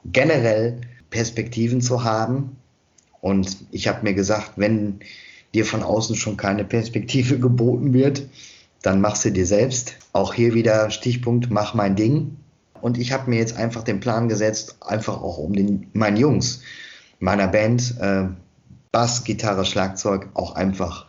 [0.04, 0.80] generell
[1.10, 2.56] Perspektiven zu haben.
[3.24, 5.00] Und ich habe mir gesagt, wenn
[5.54, 8.28] dir von außen schon keine Perspektive geboten wird,
[8.82, 9.94] dann mach sie dir selbst.
[10.12, 12.36] Auch hier wieder Stichpunkt, mach mein Ding.
[12.82, 16.60] Und ich habe mir jetzt einfach den Plan gesetzt, einfach auch um den, meinen Jungs,
[17.18, 18.24] meiner Band, äh,
[18.92, 21.06] Bass, Gitarre, Schlagzeug auch einfach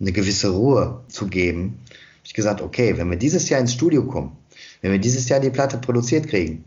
[0.00, 1.78] eine gewisse Ruhe zu geben.
[1.90, 4.34] Habe ich gesagt, okay, wenn wir dieses Jahr ins Studio kommen,
[4.80, 6.64] wenn wir dieses Jahr die Platte produziert kriegen,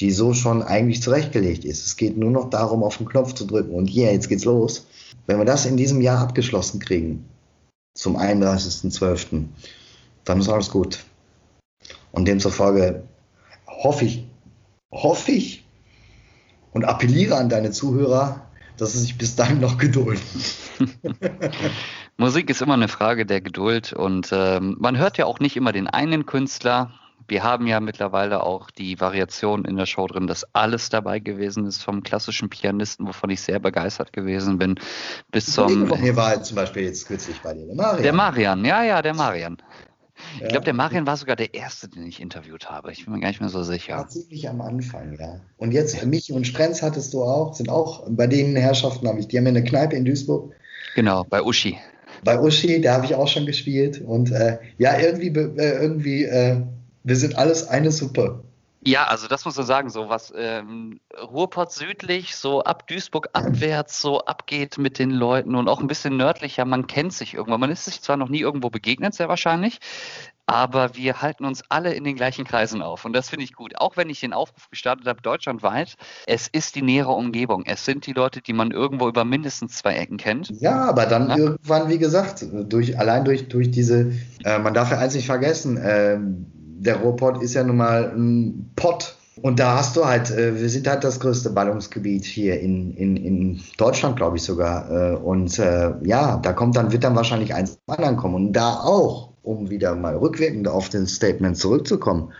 [0.00, 3.46] die so schon eigentlich zurechtgelegt ist, es geht nur noch darum, auf den Knopf zu
[3.46, 4.86] drücken und yeah, jetzt geht's los.
[5.26, 7.24] Wenn wir das in diesem Jahr abgeschlossen kriegen,
[7.94, 9.44] zum 31.12.,
[10.24, 11.04] dann ist alles gut.
[12.12, 13.04] Und demzufolge
[13.66, 14.26] hoffe ich,
[14.92, 15.64] hoffe ich
[16.72, 20.22] und appelliere an deine Zuhörer, dass sie sich bis dahin noch gedulden.
[22.18, 25.72] Musik ist immer eine Frage der Geduld und äh, man hört ja auch nicht immer
[25.72, 26.92] den einen Künstler.
[27.28, 31.66] Wir haben ja mittlerweile auch die Variation in der Show drin, dass alles dabei gewesen
[31.66, 34.76] ist, vom klassischen Pianisten, wovon ich sehr begeistert gewesen bin,
[35.32, 35.94] bis zum.
[35.96, 38.02] Hier war halt zum Beispiel jetzt kürzlich bei dir, der Marian.
[38.02, 39.56] Der Marian, ja, ja, der Marian.
[40.40, 42.90] Ich glaube, der Marian war sogar der Erste, den ich interviewt habe.
[42.92, 43.96] Ich bin mir gar nicht mehr so sicher.
[43.96, 45.40] Tatsächlich am Anfang, ja.
[45.56, 49.28] Und jetzt, Michi und Strenz hattest du auch, sind auch, bei den Herrschaften habe ich,
[49.28, 50.54] die haben ja eine Kneipe in Duisburg.
[50.94, 51.78] Genau, bei Uschi.
[52.24, 54.00] Bei Uschi, da habe ich auch schon gespielt.
[54.00, 56.62] Und äh, ja, irgendwie, äh, irgendwie, äh,
[57.06, 58.42] wir sind alles eine Suppe.
[58.82, 64.00] Ja, also das muss man sagen, so was ähm, Ruhrpott südlich, so ab Duisburg abwärts
[64.00, 67.60] so abgeht mit den Leuten und auch ein bisschen nördlicher, man kennt sich irgendwann.
[67.60, 69.80] Man ist sich zwar noch nie irgendwo begegnet, sehr wahrscheinlich,
[70.46, 73.76] aber wir halten uns alle in den gleichen Kreisen auf und das finde ich gut.
[73.76, 75.96] Auch wenn ich den Aufruf gestartet habe, deutschlandweit,
[76.26, 77.64] es ist die nähere Umgebung.
[77.66, 80.50] Es sind die Leute, die man irgendwo über mindestens zwei Ecken kennt.
[80.60, 81.36] Ja, aber dann ja?
[81.36, 84.12] irgendwann, wie gesagt, durch, allein durch, durch diese,
[84.44, 86.20] äh, man darf ja eins nicht vergessen, äh,
[86.78, 89.16] der Ruhrpott ist ja nun mal ein Pott.
[89.42, 93.16] Und da hast du halt, äh, wir sind halt das größte Ballungsgebiet hier in, in,
[93.16, 94.90] in Deutschland, glaube ich sogar.
[94.90, 98.34] Äh, und äh, ja, da kommt dann, wird dann wahrscheinlich eins zum anderen kommen.
[98.34, 102.32] Und da auch, um wieder mal rückwirkend auf das Statement zurückzukommen,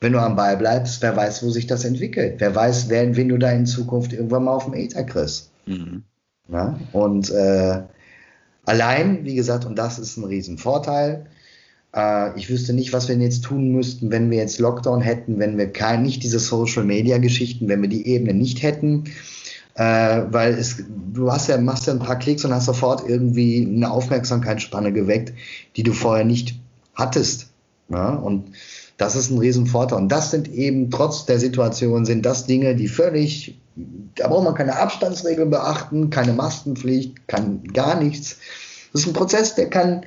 [0.00, 2.36] wenn du am Ball bleibst, wer weiß, wo sich das entwickelt.
[2.38, 5.50] Wer weiß, wen, wen du da in Zukunft irgendwann mal auf dem Ether kriegst.
[5.66, 6.04] Mhm.
[6.48, 6.78] Ja?
[6.92, 7.82] Und äh,
[8.66, 11.26] allein, wie gesagt, und das ist ein Riesenvorteil,
[11.96, 15.58] äh, ich wüsste nicht, was wir jetzt tun müssten, wenn wir jetzt Lockdown hätten, wenn
[15.58, 19.04] wir kein, nicht diese Social-Media-Geschichten, wenn wir die Ebene nicht hätten.
[19.74, 23.66] Äh, weil es, du hast ja, machst ja ein paar Klicks und hast sofort irgendwie
[23.66, 25.32] eine Aufmerksamkeitsspanne geweckt,
[25.76, 26.58] die du vorher nicht
[26.94, 27.48] hattest.
[27.88, 28.52] Ja, und
[28.96, 29.98] das ist ein Riesenvorteil.
[29.98, 33.58] Und das sind eben, trotz der Situation, sind das Dinge, die völlig,
[34.14, 38.38] da braucht man keine Abstandsregeln beachten, keine Maskenpflicht, kann gar nichts.
[38.92, 40.06] Das ist ein Prozess, der kann,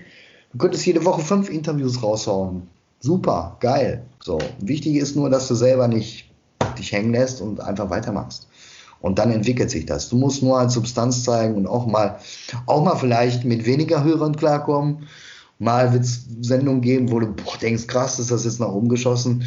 [0.51, 2.63] du könntest jede Woche fünf Interviews raushauen.
[2.99, 4.03] Super, geil.
[4.21, 4.39] So.
[4.59, 6.29] Wichtig ist nur, dass du selber nicht
[6.77, 8.47] dich hängen lässt und einfach weitermachst.
[9.01, 10.09] Und dann entwickelt sich das.
[10.09, 12.19] Du musst nur als Substanz zeigen und auch mal,
[12.65, 15.07] auch mal vielleicht mit weniger Hörern klarkommen
[15.59, 18.87] Mal wird es Sendungen geben, wo du boah, denkst, krass, ist das jetzt nach oben
[18.87, 19.43] geschossen,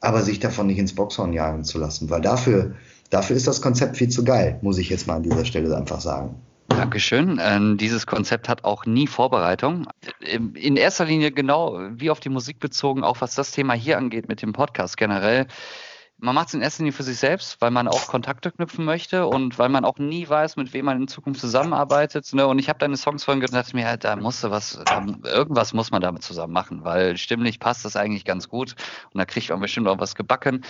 [0.00, 2.74] aber sich davon nicht ins Boxhorn jagen zu lassen, weil dafür,
[3.10, 6.00] dafür ist das Konzept viel zu geil, muss ich jetzt mal an dieser Stelle einfach
[6.00, 6.36] sagen.
[6.80, 7.38] Dankeschön.
[7.42, 9.86] Ähm, dieses Konzept hat auch nie Vorbereitung.
[10.20, 14.28] In erster Linie genau wie auf die Musik bezogen, auch was das Thema hier angeht
[14.28, 15.46] mit dem Podcast generell
[16.22, 19.26] man macht es in erster Linie für sich selbst, weil man auch Kontakte knüpfen möchte
[19.26, 22.32] und weil man auch nie weiß, mit wem man in Zukunft zusammenarbeitet.
[22.34, 22.46] Ne?
[22.46, 25.04] Und ich habe deine Songs vorhin gehört und dachte mir, ja, da musste was, da,
[25.24, 28.74] irgendwas muss man damit zusammen machen, weil stimmlich passt das eigentlich ganz gut
[29.12, 30.62] und da kriegt man bestimmt auch was gebacken.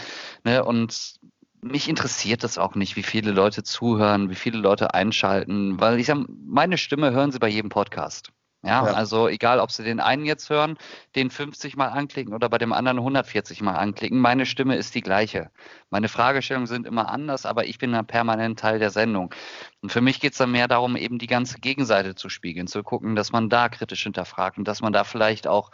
[0.44, 0.64] Ne?
[0.64, 1.18] Und
[1.62, 6.06] mich interessiert das auch nicht, wie viele Leute zuhören, wie viele Leute einschalten, weil ich
[6.06, 8.32] sage, meine Stimme hören sie bei jedem Podcast.
[8.62, 10.76] Ja, ja, also egal, ob Sie den einen jetzt hören,
[11.16, 15.00] den 50 Mal anklicken oder bei dem anderen 140 Mal anklicken, meine Stimme ist die
[15.00, 15.50] gleiche.
[15.88, 19.34] Meine Fragestellungen sind immer anders, aber ich bin dann permanent Teil der Sendung.
[19.80, 22.82] Und für mich geht es dann mehr darum, eben die ganze Gegenseite zu spiegeln, zu
[22.82, 25.70] gucken, dass man da kritisch hinterfragt und dass man da vielleicht auch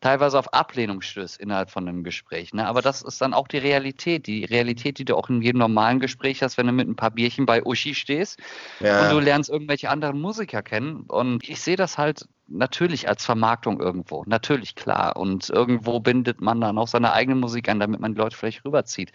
[0.00, 2.54] teilweise auf Ablehnung stößt innerhalb von einem Gespräch.
[2.54, 2.66] Ne?
[2.66, 4.26] Aber das ist dann auch die Realität.
[4.26, 7.10] Die Realität, die du auch in jedem normalen Gespräch hast, wenn du mit ein paar
[7.10, 8.38] Bierchen bei Uschi stehst
[8.80, 9.02] ja.
[9.02, 11.02] und du lernst irgendwelche anderen Musiker kennen.
[11.08, 14.24] Und ich sehe das halt natürlich als Vermarktung irgendwo.
[14.26, 15.16] Natürlich, klar.
[15.16, 18.64] Und irgendwo bindet man dann auch seine eigene Musik an, damit man die Leute vielleicht
[18.64, 19.12] rüberzieht.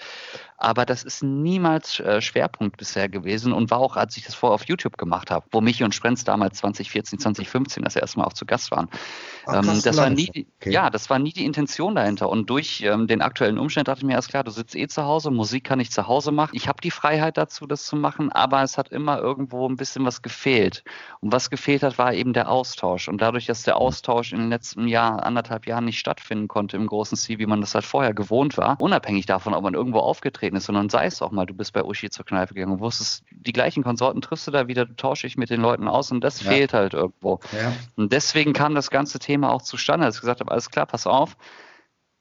[0.58, 4.56] Aber das ist niemals äh, Schwerpunkt bisher gewesen und war auch, als ich das vorher
[4.56, 8.34] auf YouTube gemacht habe, wo Michi und Sprenz damals 2014, 2015 das erste Mal auch
[8.34, 8.88] zu Gast waren.
[9.46, 10.72] Ach, ähm, das war nie, okay.
[10.72, 12.30] ja, das war nie die Intention dahinter.
[12.30, 15.04] Und durch ähm, den aktuellen Umstand dachte ich mir erst klar, du sitzt eh zu
[15.04, 16.52] Hause, Musik kann ich zu Hause machen.
[16.54, 20.06] Ich habe die Freiheit dazu, das zu machen, aber es hat immer irgendwo ein bisschen
[20.06, 20.84] was gefehlt.
[21.20, 23.08] Und was gefehlt hat, war eben der Austausch.
[23.08, 26.88] Und dadurch, dass der Austausch in den letzten Jahr, anderthalb Jahren nicht stattfinden konnte im
[26.88, 30.58] großen Ziel, wie man das halt vorher gewohnt war, unabhängig davon, ob man irgendwo aufgetreten
[30.58, 33.54] ist, sondern sei es auch mal, du bist bei Uschi zur Kneipe gegangen, wusstest, die
[33.54, 36.44] gleichen Konsorten triffst du da wieder, du tausche ich mit den Leuten aus und das
[36.44, 36.52] ja.
[36.52, 37.40] fehlt halt irgendwo.
[37.54, 37.74] Ja.
[37.96, 41.08] Und deswegen kam das ganze Thema auch zustande, als ich gesagt habe, alles klar, pass
[41.08, 41.38] auf,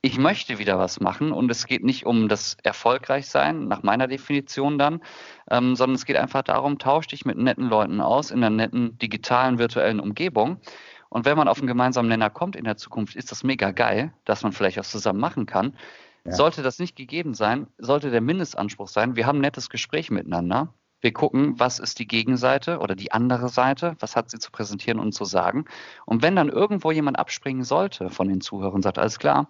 [0.05, 4.77] ich möchte wieder was machen und es geht nicht um das Erfolgreichsein, nach meiner Definition
[4.77, 5.01] dann,
[5.49, 8.99] ähm, sondern es geht einfach darum, tausch dich mit netten Leuten aus in einer netten
[8.99, 10.59] digitalen virtuellen Umgebung.
[11.09, 14.13] Und wenn man auf einen gemeinsamen Nenner kommt in der Zukunft, ist das mega geil,
[14.25, 15.77] dass man vielleicht was zusammen machen kann.
[16.25, 16.33] Ja.
[16.33, 20.75] Sollte das nicht gegeben sein, sollte der Mindestanspruch sein, wir haben ein nettes Gespräch miteinander.
[21.03, 25.01] Wir gucken, was ist die Gegenseite oder die andere Seite, was hat sie zu präsentieren
[25.01, 25.65] und zu sagen.
[26.07, 29.49] Und wenn dann irgendwo jemand abspringen sollte von den Zuhörern und sagt, alles klar,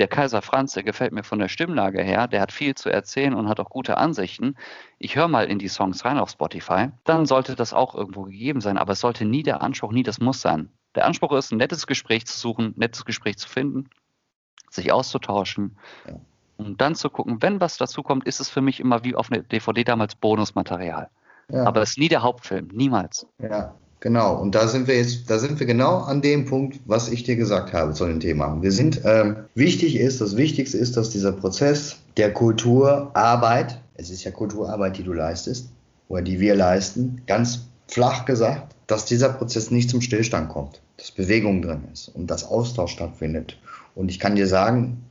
[0.00, 3.34] der Kaiser Franz, der gefällt mir von der Stimmlage her, der hat viel zu erzählen
[3.34, 4.56] und hat auch gute Ansichten.
[4.98, 6.88] Ich höre mal in die Songs rein auf Spotify.
[7.04, 10.18] Dann sollte das auch irgendwo gegeben sein, aber es sollte nie der Anspruch, nie das
[10.18, 10.70] Muss sein.
[10.94, 13.90] Der Anspruch ist, ein nettes Gespräch zu suchen, ein nettes Gespräch zu finden,
[14.70, 15.76] sich auszutauschen
[16.08, 16.14] ja.
[16.56, 19.30] und dann zu gucken, wenn was dazu kommt, ist es für mich immer wie auf
[19.30, 21.10] eine DVD damals Bonusmaterial.
[21.50, 21.64] Ja.
[21.66, 23.26] Aber es ist nie der Hauptfilm, niemals.
[23.38, 27.10] Ja, Genau, und da sind wir jetzt, da sind wir genau an dem Punkt, was
[27.10, 28.60] ich dir gesagt habe zu dem Thema.
[28.62, 34.24] Wir sind, ähm, wichtig ist, das Wichtigste ist, dass dieser Prozess der Kulturarbeit, es ist
[34.24, 35.68] ja Kulturarbeit, die du leistest,
[36.08, 41.10] oder die wir leisten, ganz flach gesagt, dass dieser Prozess nicht zum Stillstand kommt, dass
[41.10, 43.58] Bewegung drin ist und dass Austausch stattfindet.
[43.94, 45.04] Und ich kann dir sagen,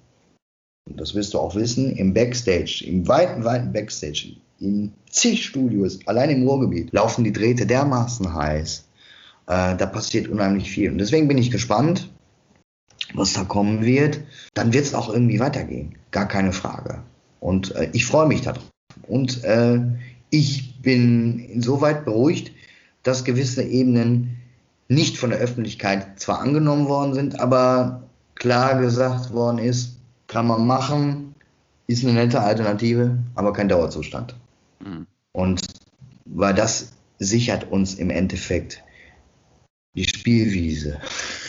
[0.89, 6.29] das wirst du auch wissen, im Backstage, im weiten, weiten Backstage, in zig Studios, allein
[6.29, 8.87] im Ruhrgebiet, laufen die Drähte dermaßen heiß.
[9.47, 10.91] Äh, da passiert unheimlich viel.
[10.91, 12.09] Und deswegen bin ich gespannt,
[13.13, 14.21] was da kommen wird.
[14.53, 15.95] Dann wird es auch irgendwie weitergehen.
[16.11, 17.03] Gar keine Frage.
[17.39, 18.63] Und äh, ich freue mich darauf.
[19.07, 19.79] Und äh,
[20.29, 22.51] ich bin insoweit beruhigt,
[23.03, 24.37] dass gewisse Ebenen
[24.87, 28.03] nicht von der Öffentlichkeit zwar angenommen worden sind, aber
[28.35, 29.97] klar gesagt worden ist,
[30.27, 31.35] kann man machen,
[31.87, 34.35] ist eine nette Alternative, aber kein Dauerzustand.
[35.31, 35.61] Und
[36.25, 38.83] weil das sichert uns im Endeffekt
[39.95, 40.99] die Spielwiese.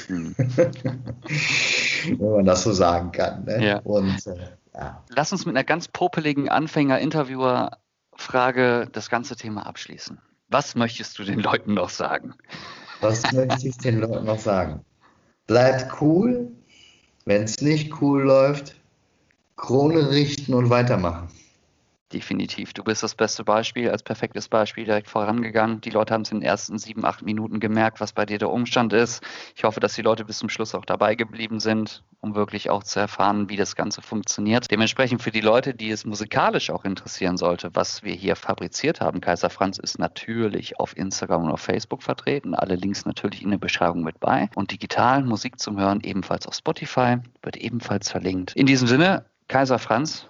[0.08, 0.34] Mhm.
[2.18, 3.44] Wenn man das so sagen kann.
[3.44, 3.64] Ne?
[3.64, 3.78] Ja.
[3.80, 5.04] Und, äh, ja.
[5.08, 10.18] Lass uns mit einer ganz popeligen Anfänger-Interviewer-Frage das ganze Thema abschließen.
[10.48, 12.32] Was möchtest du den Leuten noch sagen?
[13.00, 14.84] Was möchte ich den Leuten noch sagen?
[15.46, 16.50] Bleibt cool.
[17.24, 18.74] Wenn es nicht cool läuft,
[19.56, 21.28] Krone richten und weitermachen.
[22.12, 22.72] Definitiv.
[22.72, 25.80] Du bist das beste Beispiel, als perfektes Beispiel direkt vorangegangen.
[25.80, 28.50] Die Leute haben es in den ersten sieben, acht Minuten gemerkt, was bei dir der
[28.50, 29.22] Umstand ist.
[29.54, 32.82] Ich hoffe, dass die Leute bis zum Schluss auch dabei geblieben sind, um wirklich auch
[32.82, 34.68] zu erfahren, wie das Ganze funktioniert.
[34.72, 39.20] Dementsprechend für die Leute, die es musikalisch auch interessieren sollte, was wir hier fabriziert haben.
[39.20, 42.56] Kaiser Franz ist natürlich auf Instagram und auf Facebook vertreten.
[42.56, 44.50] Alle Links natürlich in der Beschreibung mit bei.
[44.56, 48.56] Und digital Musik zum Hören ebenfalls auf Spotify, wird ebenfalls verlinkt.
[48.56, 50.26] In diesem Sinne, Kaiser Franz,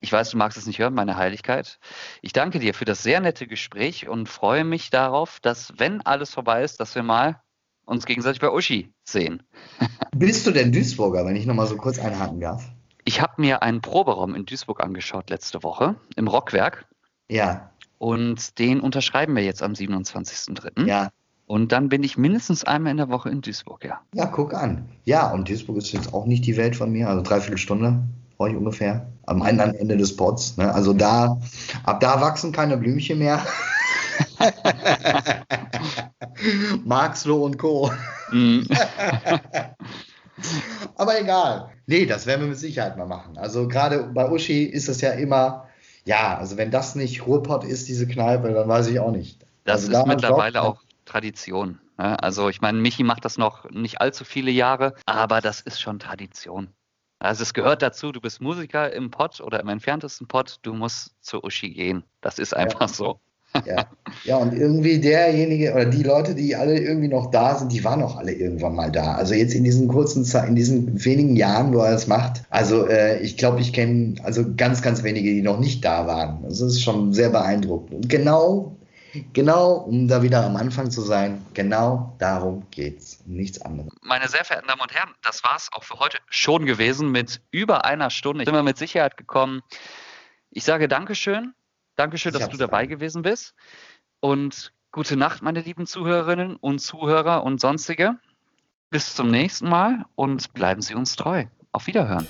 [0.00, 1.78] ich weiß, du magst es nicht hören, meine Heiligkeit.
[2.22, 6.32] Ich danke dir für das sehr nette Gespräch und freue mich darauf, dass, wenn alles
[6.32, 7.40] vorbei ist, dass wir mal
[7.84, 9.42] uns gegenseitig bei Uschi sehen.
[10.16, 12.70] Bist du denn Duisburger, wenn ich nochmal so kurz einhaken darf?
[13.04, 16.86] Ich habe mir einen Proberaum in Duisburg angeschaut letzte Woche im Rockwerk.
[17.28, 17.72] Ja.
[17.96, 20.86] Und den unterschreiben wir jetzt am 27.03.
[20.86, 21.10] Ja.
[21.46, 24.02] Und dann bin ich mindestens einmal in der Woche in Duisburg, ja.
[24.12, 24.90] Ja, guck an.
[25.04, 28.02] Ja, und Duisburg ist jetzt auch nicht die Welt von mir, also dreiviertel Stunde
[28.36, 29.10] brauche ich ungefähr.
[29.28, 30.56] Am anderen Ende des Pots.
[30.56, 30.72] Ne?
[30.72, 31.38] Also da,
[31.84, 33.46] ab da wachsen keine Blümchen mehr.
[36.84, 37.92] Marxloh und Co.
[38.32, 38.60] Mm.
[40.96, 41.70] Aber egal.
[41.86, 43.38] Nee, das werden wir mit Sicherheit mal machen.
[43.38, 45.66] Also gerade bei Uschi ist es ja immer,
[46.04, 49.44] ja, also wenn das nicht Ruhrpott ist, diese Kneipe, dann weiß ich auch nicht.
[49.64, 51.80] Das also ist mittlerweile auch Tradition.
[51.98, 52.20] Ne?
[52.22, 55.98] Also ich meine, Michi macht das noch nicht allzu viele Jahre, aber das ist schon
[55.98, 56.68] Tradition.
[57.20, 61.14] Also es gehört dazu, du bist Musiker im Pott oder im entferntesten Pott, du musst
[61.20, 62.04] zur Uschi gehen.
[62.20, 62.88] Das ist einfach ja.
[62.88, 63.20] so.
[63.66, 63.86] Ja.
[64.24, 68.02] ja, und irgendwie derjenige oder die Leute, die alle irgendwie noch da sind, die waren
[68.02, 69.14] auch alle irgendwann mal da.
[69.14, 72.42] Also jetzt in diesen kurzen Zeit, in diesen wenigen Jahren, wo er das macht.
[72.50, 76.44] Also äh, ich glaube, ich kenne also ganz, ganz wenige, die noch nicht da waren.
[76.44, 77.94] Also das ist schon sehr beeindruckend.
[77.94, 78.77] Und genau
[79.32, 83.90] Genau, um da wieder am Anfang zu sein, genau darum geht's, nichts anderes.
[84.02, 87.84] Meine sehr verehrten Damen und Herren, das war's auch für heute schon gewesen mit über
[87.84, 88.44] einer Stunde.
[88.44, 89.62] Sind wir mit Sicherheit gekommen.
[90.50, 91.54] Ich sage Dankeschön.
[91.96, 92.90] Dankeschön, ich dass du dabei dann.
[92.90, 93.54] gewesen bist.
[94.20, 98.16] Und gute Nacht, meine lieben Zuhörerinnen und Zuhörer und sonstige.
[98.90, 101.44] Bis zum nächsten Mal und bleiben Sie uns treu.
[101.72, 102.26] Auf Wiederhören.